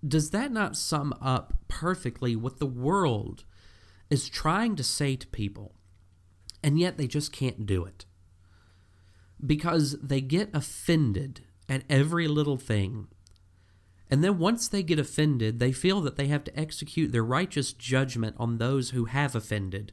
does 0.06 0.30
that 0.30 0.50
not 0.50 0.76
sum 0.76 1.14
up 1.20 1.54
perfectly 1.68 2.34
what 2.34 2.58
the 2.58 2.66
world 2.66 3.44
is 4.10 4.28
trying 4.28 4.74
to 4.76 4.82
say 4.82 5.14
to 5.16 5.26
people, 5.28 5.76
and 6.62 6.78
yet 6.78 6.98
they 6.98 7.06
just 7.06 7.32
can't 7.32 7.64
do 7.64 7.84
it? 7.84 8.04
Because 9.44 9.96
they 10.02 10.20
get 10.20 10.50
offended 10.52 11.42
at 11.68 11.84
every 11.88 12.28
little 12.28 12.58
thing. 12.58 13.08
And 14.10 14.22
then 14.22 14.38
once 14.38 14.68
they 14.68 14.82
get 14.82 14.98
offended, 14.98 15.58
they 15.58 15.72
feel 15.72 16.00
that 16.02 16.16
they 16.16 16.26
have 16.26 16.44
to 16.44 16.58
execute 16.58 17.12
their 17.12 17.24
righteous 17.24 17.72
judgment 17.72 18.36
on 18.38 18.58
those 18.58 18.90
who 18.90 19.06
have 19.06 19.34
offended. 19.34 19.92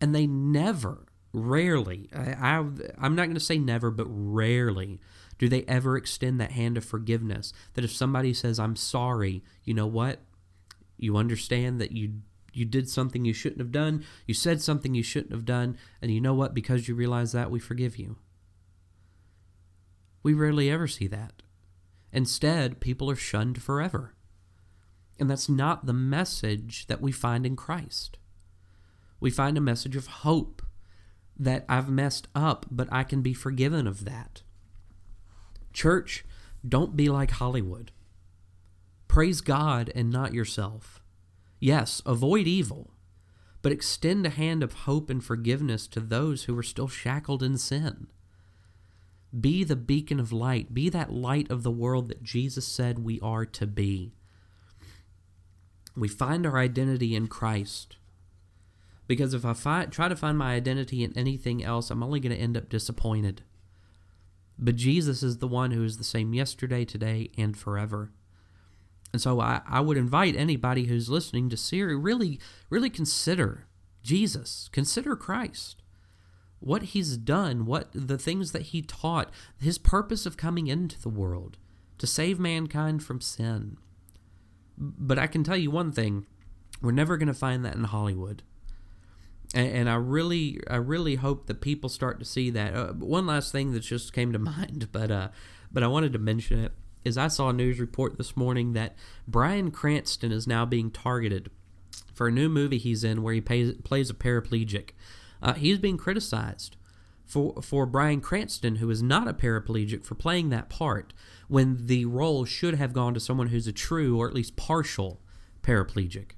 And 0.00 0.14
they 0.14 0.26
never, 0.26 1.06
rarely, 1.32 2.08
I, 2.12 2.32
I, 2.32 3.06
am 3.06 3.14
not 3.14 3.26
going 3.26 3.34
to 3.34 3.40
say 3.40 3.58
never, 3.58 3.90
but 3.90 4.06
rarely 4.08 5.00
do 5.38 5.48
they 5.48 5.62
ever 5.62 5.96
extend 5.96 6.40
that 6.40 6.52
hand 6.52 6.76
of 6.76 6.84
forgiveness? 6.84 7.52
That 7.74 7.84
if 7.84 7.92
somebody 7.92 8.32
says, 8.32 8.58
I'm 8.58 8.76
sorry, 8.76 9.42
you 9.64 9.74
know 9.74 9.86
what? 9.86 10.20
You 10.96 11.16
understand 11.16 11.80
that 11.80 11.92
you 11.92 12.20
you 12.52 12.64
did 12.64 12.88
something 12.88 13.24
you 13.24 13.32
shouldn't 13.32 13.60
have 13.60 13.72
done, 13.72 14.04
you 14.26 14.34
said 14.34 14.62
something 14.62 14.94
you 14.94 15.02
shouldn't 15.02 15.32
have 15.32 15.44
done, 15.44 15.76
and 16.00 16.12
you 16.12 16.20
know 16.20 16.34
what? 16.34 16.54
Because 16.54 16.86
you 16.86 16.94
realize 16.94 17.32
that, 17.32 17.50
we 17.50 17.58
forgive 17.58 17.96
you. 17.96 18.16
We 20.22 20.34
rarely 20.34 20.70
ever 20.70 20.86
see 20.86 21.08
that. 21.08 21.42
Instead, 22.12 22.78
people 22.78 23.10
are 23.10 23.16
shunned 23.16 23.60
forever. 23.60 24.14
And 25.18 25.28
that's 25.28 25.48
not 25.48 25.86
the 25.86 25.92
message 25.92 26.86
that 26.86 27.00
we 27.00 27.10
find 27.10 27.44
in 27.44 27.56
Christ. 27.56 28.18
We 29.18 29.30
find 29.30 29.58
a 29.58 29.60
message 29.60 29.96
of 29.96 30.06
hope 30.06 30.62
that 31.36 31.64
I've 31.68 31.90
messed 31.90 32.28
up, 32.36 32.66
but 32.70 32.88
I 32.92 33.02
can 33.02 33.20
be 33.20 33.34
forgiven 33.34 33.88
of 33.88 34.04
that. 34.04 34.42
Church, 35.74 36.24
don't 36.66 36.96
be 36.96 37.10
like 37.10 37.32
Hollywood. 37.32 37.92
Praise 39.08 39.42
God 39.42 39.92
and 39.94 40.10
not 40.10 40.32
yourself. 40.32 41.02
Yes, 41.60 42.00
avoid 42.06 42.46
evil, 42.46 42.92
but 43.60 43.72
extend 43.72 44.24
a 44.24 44.30
hand 44.30 44.62
of 44.62 44.72
hope 44.72 45.10
and 45.10 45.22
forgiveness 45.22 45.86
to 45.88 46.00
those 46.00 46.44
who 46.44 46.56
are 46.56 46.62
still 46.62 46.88
shackled 46.88 47.42
in 47.42 47.58
sin. 47.58 48.06
Be 49.38 49.64
the 49.64 49.76
beacon 49.76 50.20
of 50.20 50.32
light. 50.32 50.72
Be 50.72 50.88
that 50.90 51.12
light 51.12 51.50
of 51.50 51.64
the 51.64 51.70
world 51.70 52.08
that 52.08 52.22
Jesus 52.22 52.66
said 52.66 53.00
we 53.00 53.18
are 53.20 53.44
to 53.44 53.66
be. 53.66 54.12
We 55.96 56.08
find 56.08 56.46
our 56.46 56.58
identity 56.58 57.16
in 57.16 57.26
Christ. 57.26 57.96
Because 59.06 59.34
if 59.34 59.44
I 59.44 59.52
fi- 59.52 59.86
try 59.86 60.08
to 60.08 60.16
find 60.16 60.38
my 60.38 60.54
identity 60.54 61.02
in 61.02 61.16
anything 61.16 61.62
else, 61.64 61.90
I'm 61.90 62.02
only 62.02 62.20
going 62.20 62.34
to 62.34 62.40
end 62.40 62.56
up 62.56 62.68
disappointed. 62.68 63.42
But 64.58 64.76
Jesus 64.76 65.22
is 65.22 65.38
the 65.38 65.48
one 65.48 65.72
who 65.72 65.82
is 65.84 65.98
the 65.98 66.04
same 66.04 66.34
yesterday, 66.34 66.84
today, 66.84 67.30
and 67.36 67.56
forever. 67.56 68.12
And 69.12 69.20
so 69.20 69.40
I, 69.40 69.60
I 69.68 69.80
would 69.80 69.96
invite 69.96 70.36
anybody 70.36 70.86
who's 70.86 71.08
listening 71.08 71.48
to 71.50 71.56
Siri 71.56 71.96
really, 71.96 72.40
really 72.70 72.90
consider 72.90 73.66
Jesus, 74.02 74.68
consider 74.72 75.16
Christ, 75.16 75.82
what 76.60 76.82
he's 76.82 77.16
done, 77.16 77.64
what 77.64 77.88
the 77.94 78.18
things 78.18 78.52
that 78.52 78.62
he 78.62 78.82
taught, 78.82 79.30
his 79.60 79.78
purpose 79.78 80.26
of 80.26 80.36
coming 80.36 80.66
into 80.66 81.00
the 81.00 81.08
world 81.08 81.58
to 81.98 82.06
save 82.06 82.38
mankind 82.38 83.02
from 83.02 83.20
sin. 83.20 83.76
But 84.76 85.18
I 85.18 85.26
can 85.26 85.44
tell 85.44 85.56
you 85.56 85.70
one 85.70 85.92
thing 85.92 86.26
we're 86.82 86.92
never 86.92 87.16
going 87.16 87.28
to 87.28 87.34
find 87.34 87.64
that 87.64 87.76
in 87.76 87.84
Hollywood 87.84 88.42
and, 89.54 89.68
and, 89.68 89.90
I 89.90 89.94
really, 89.94 90.60
I 90.68 90.76
really 90.76 91.14
hope 91.14 91.46
that 91.46 91.60
people 91.60 91.88
start 91.88 92.18
to 92.18 92.24
see 92.24 92.50
that. 92.50 92.74
Uh, 92.74 92.92
one 92.92 93.26
last 93.26 93.52
thing 93.52 93.72
that 93.72 93.80
just 93.80 94.12
came 94.12 94.32
to 94.32 94.38
mind, 94.40 94.88
but 94.92 95.10
uh, 95.10 95.28
but 95.72 95.82
I 95.82 95.86
wanted 95.86 96.12
to 96.12 96.18
mention 96.18 96.60
it 96.60 96.72
is 97.04 97.18
I 97.18 97.28
saw 97.28 97.50
a 97.50 97.52
news 97.52 97.78
report 97.78 98.16
this 98.16 98.36
morning 98.36 98.72
that 98.72 98.96
Bryan 99.28 99.70
Cranston 99.70 100.32
is 100.32 100.46
now 100.46 100.64
being 100.64 100.90
targeted 100.90 101.50
for 102.14 102.28
a 102.28 102.32
new 102.32 102.48
movie 102.48 102.78
he's 102.78 103.04
in 103.04 103.22
where 103.22 103.34
he 103.34 103.40
plays, 103.40 103.74
plays 103.84 104.08
a 104.08 104.14
paraplegic. 104.14 104.90
Uh, 105.42 105.52
he's 105.52 105.78
being 105.78 105.98
criticized 105.98 106.76
for 107.24 107.60
for 107.62 107.86
Bryan 107.86 108.20
Cranston, 108.20 108.76
who 108.76 108.90
is 108.90 109.02
not 109.02 109.28
a 109.28 109.34
paraplegic, 109.34 110.04
for 110.04 110.14
playing 110.14 110.50
that 110.50 110.68
part 110.68 111.12
when 111.48 111.86
the 111.86 112.04
role 112.06 112.44
should 112.44 112.74
have 112.74 112.92
gone 112.92 113.14
to 113.14 113.20
someone 113.20 113.48
who's 113.48 113.66
a 113.66 113.72
true 113.72 114.18
or 114.18 114.28
at 114.28 114.34
least 114.34 114.56
partial 114.56 115.20
paraplegic. 115.62 116.32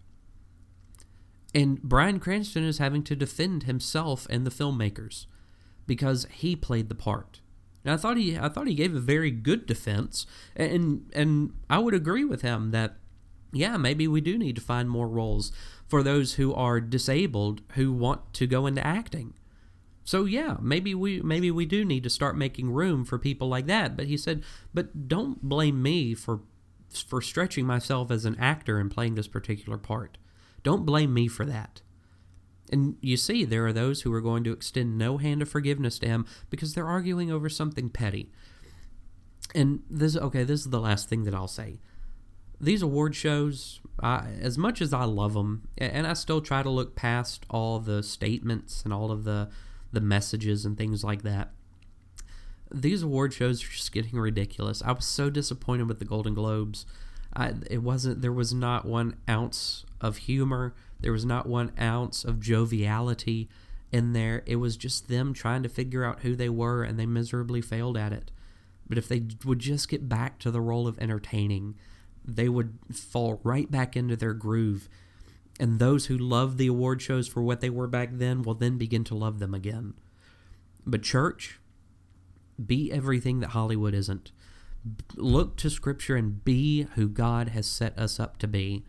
And 1.56 1.80
Bryan 1.80 2.20
Cranston 2.20 2.64
is 2.64 2.76
having 2.76 3.02
to 3.04 3.16
defend 3.16 3.62
himself 3.62 4.26
and 4.28 4.46
the 4.46 4.50
filmmakers 4.50 5.24
because 5.86 6.26
he 6.30 6.54
played 6.54 6.90
the 6.90 6.94
part. 6.94 7.40
And 7.82 7.94
I 7.94 7.96
thought 7.96 8.18
he 8.18 8.36
I 8.36 8.50
thought 8.50 8.66
he 8.66 8.74
gave 8.74 8.94
a 8.94 9.00
very 9.00 9.30
good 9.30 9.64
defense 9.64 10.26
and 10.54 11.10
and 11.14 11.54
I 11.70 11.78
would 11.78 11.94
agree 11.94 12.26
with 12.26 12.42
him 12.42 12.72
that 12.72 12.96
yeah, 13.54 13.78
maybe 13.78 14.06
we 14.06 14.20
do 14.20 14.36
need 14.36 14.54
to 14.56 14.60
find 14.60 14.90
more 14.90 15.08
roles 15.08 15.50
for 15.88 16.02
those 16.02 16.34
who 16.34 16.52
are 16.52 16.78
disabled 16.78 17.62
who 17.72 17.90
want 17.90 18.34
to 18.34 18.46
go 18.46 18.66
into 18.66 18.86
acting. 18.86 19.32
So 20.04 20.26
yeah, 20.26 20.58
maybe 20.60 20.94
we 20.94 21.22
maybe 21.22 21.50
we 21.50 21.64
do 21.64 21.86
need 21.86 22.02
to 22.02 22.10
start 22.10 22.36
making 22.36 22.70
room 22.70 23.06
for 23.06 23.18
people 23.18 23.48
like 23.48 23.66
that. 23.68 23.96
But 23.96 24.08
he 24.08 24.18
said, 24.18 24.44
but 24.74 25.08
don't 25.08 25.42
blame 25.42 25.82
me 25.82 26.12
for 26.12 26.40
for 26.90 27.22
stretching 27.22 27.64
myself 27.64 28.10
as 28.10 28.26
an 28.26 28.36
actor 28.38 28.78
and 28.78 28.90
playing 28.90 29.14
this 29.14 29.26
particular 29.26 29.78
part. 29.78 30.18
Don't 30.66 30.84
blame 30.84 31.14
me 31.14 31.28
for 31.28 31.44
that. 31.44 31.80
And 32.72 32.96
you 33.00 33.16
see, 33.16 33.44
there 33.44 33.64
are 33.68 33.72
those 33.72 34.02
who 34.02 34.12
are 34.12 34.20
going 34.20 34.42
to 34.42 34.52
extend 34.52 34.98
no 34.98 35.16
hand 35.16 35.40
of 35.40 35.48
forgiveness 35.48 35.96
to 36.00 36.08
him 36.08 36.26
because 36.50 36.74
they're 36.74 36.88
arguing 36.88 37.30
over 37.30 37.48
something 37.48 37.88
petty. 37.88 38.32
And 39.54 39.84
this, 39.88 40.16
okay, 40.16 40.42
this 40.42 40.62
is 40.62 40.70
the 40.70 40.80
last 40.80 41.08
thing 41.08 41.22
that 41.22 41.36
I'll 41.36 41.46
say. 41.46 41.78
These 42.60 42.82
award 42.82 43.14
shows, 43.14 43.80
I, 44.02 44.30
as 44.40 44.58
much 44.58 44.82
as 44.82 44.92
I 44.92 45.04
love 45.04 45.34
them, 45.34 45.68
and 45.78 46.04
I 46.04 46.14
still 46.14 46.40
try 46.40 46.64
to 46.64 46.68
look 46.68 46.96
past 46.96 47.46
all 47.48 47.78
the 47.78 48.02
statements 48.02 48.82
and 48.82 48.92
all 48.92 49.12
of 49.12 49.22
the 49.22 49.48
the 49.92 50.00
messages 50.00 50.64
and 50.64 50.76
things 50.76 51.04
like 51.04 51.22
that. 51.22 51.52
These 52.74 53.04
award 53.04 53.32
shows 53.32 53.62
are 53.62 53.68
just 53.68 53.92
getting 53.92 54.18
ridiculous. 54.18 54.82
I 54.84 54.90
was 54.90 55.06
so 55.06 55.30
disappointed 55.30 55.86
with 55.86 56.00
the 56.00 56.04
Golden 56.04 56.34
Globes. 56.34 56.86
I, 57.36 57.52
it 57.70 57.82
wasn't. 57.82 58.22
There 58.22 58.32
was 58.32 58.54
not 58.54 58.86
one 58.86 59.16
ounce 59.28 59.84
of 60.00 60.16
humor. 60.16 60.74
There 60.98 61.12
was 61.12 61.26
not 61.26 61.46
one 61.46 61.70
ounce 61.78 62.24
of 62.24 62.40
joviality 62.40 63.48
in 63.92 64.14
there. 64.14 64.42
It 64.46 64.56
was 64.56 64.76
just 64.76 65.08
them 65.08 65.34
trying 65.34 65.62
to 65.62 65.68
figure 65.68 66.02
out 66.02 66.20
who 66.20 66.34
they 66.34 66.48
were, 66.48 66.82
and 66.82 66.98
they 66.98 67.06
miserably 67.06 67.60
failed 67.60 67.98
at 67.98 68.12
it. 68.12 68.30
But 68.88 68.98
if 68.98 69.06
they 69.06 69.24
would 69.44 69.58
just 69.58 69.88
get 69.88 70.08
back 70.08 70.38
to 70.40 70.50
the 70.50 70.60
role 70.60 70.88
of 70.88 70.98
entertaining, 70.98 71.74
they 72.24 72.48
would 72.48 72.78
fall 72.92 73.40
right 73.44 73.70
back 73.70 73.96
into 73.96 74.16
their 74.16 74.32
groove. 74.32 74.88
And 75.60 75.78
those 75.78 76.06
who 76.06 76.16
loved 76.16 76.56
the 76.56 76.66
award 76.66 77.02
shows 77.02 77.28
for 77.28 77.42
what 77.42 77.60
they 77.60 77.70
were 77.70 77.86
back 77.86 78.10
then 78.12 78.42
will 78.42 78.54
then 78.54 78.78
begin 78.78 79.04
to 79.04 79.14
love 79.14 79.38
them 79.40 79.54
again. 79.54 79.94
But, 80.86 81.02
church, 81.02 81.58
be 82.64 82.90
everything 82.92 83.40
that 83.40 83.50
Hollywood 83.50 83.94
isn't. 83.94 84.32
Look 85.16 85.56
to 85.58 85.70
Scripture 85.70 86.16
and 86.16 86.44
be 86.44 86.86
who 86.94 87.08
God 87.08 87.48
has 87.48 87.66
set 87.66 87.98
us 87.98 88.20
up 88.20 88.38
to 88.38 88.48
be. 88.48 88.84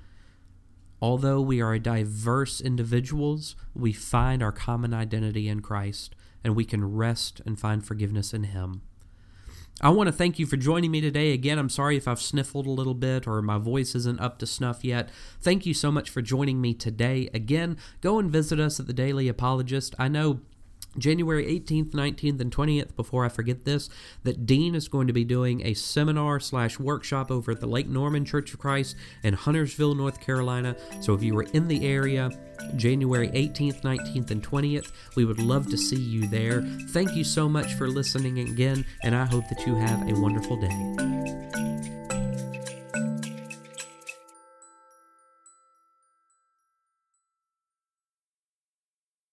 Although 1.01 1.41
we 1.41 1.61
are 1.61 1.77
diverse 1.77 2.59
individuals, 2.59 3.55
we 3.75 3.93
find 3.93 4.41
our 4.41 4.51
common 4.51 4.93
identity 4.93 5.47
in 5.47 5.61
Christ 5.61 6.15
and 6.43 6.55
we 6.55 6.65
can 6.65 6.95
rest 6.95 7.41
and 7.45 7.59
find 7.59 7.85
forgiveness 7.85 8.33
in 8.33 8.45
Him. 8.45 8.81
I 9.79 9.89
want 9.89 10.07
to 10.07 10.13
thank 10.13 10.39
you 10.39 10.47
for 10.47 10.57
joining 10.57 10.89
me 10.89 11.01
today. 11.01 11.33
Again, 11.33 11.59
I'm 11.59 11.69
sorry 11.69 11.97
if 11.97 12.07
I've 12.07 12.21
sniffled 12.21 12.65
a 12.65 12.71
little 12.71 12.95
bit 12.95 13.27
or 13.27 13.43
my 13.43 13.59
voice 13.59 13.93
isn't 13.93 14.19
up 14.19 14.39
to 14.39 14.47
snuff 14.47 14.83
yet. 14.83 15.09
Thank 15.39 15.67
you 15.67 15.73
so 15.75 15.91
much 15.91 16.09
for 16.09 16.23
joining 16.23 16.59
me 16.59 16.73
today. 16.73 17.29
Again, 17.31 17.77
go 18.01 18.17
and 18.17 18.31
visit 18.31 18.59
us 18.59 18.79
at 18.79 18.87
the 18.87 18.93
Daily 18.93 19.27
Apologist. 19.27 19.93
I 19.99 20.07
know 20.07 20.39
January 20.97 21.45
18th, 21.45 21.91
19th, 21.91 22.39
and 22.39 22.51
20th, 22.51 22.95
before 22.95 23.25
I 23.25 23.29
forget 23.29 23.65
this, 23.65 23.89
that 24.23 24.45
Dean 24.45 24.75
is 24.75 24.87
going 24.87 25.07
to 25.07 25.13
be 25.13 25.23
doing 25.23 25.65
a 25.65 25.73
seminar 25.73 26.39
slash 26.39 26.79
workshop 26.79 27.29
over 27.29 27.51
at 27.51 27.59
the 27.59 27.67
Lake 27.67 27.87
Norman 27.87 28.25
Church 28.25 28.53
of 28.53 28.59
Christ 28.59 28.95
in 29.23 29.33
Huntersville, 29.33 29.95
North 29.95 30.19
Carolina. 30.21 30.75
So 31.01 31.13
if 31.13 31.21
you 31.21 31.33
were 31.35 31.47
in 31.53 31.67
the 31.67 31.85
area, 31.85 32.31
January 32.75 33.29
18th, 33.29 33.81
19th, 33.81 34.31
and 34.31 34.43
20th, 34.43 34.91
we 35.15 35.25
would 35.25 35.39
love 35.39 35.69
to 35.69 35.77
see 35.77 35.95
you 35.95 36.27
there. 36.27 36.61
Thank 36.89 37.15
you 37.15 37.23
so 37.23 37.47
much 37.47 37.75
for 37.75 37.87
listening 37.87 38.39
again, 38.39 38.85
and 39.03 39.15
I 39.15 39.25
hope 39.25 39.47
that 39.49 39.65
you 39.67 39.75
have 39.75 40.09
a 40.09 40.19
wonderful 40.19 40.57
day. 40.57 41.77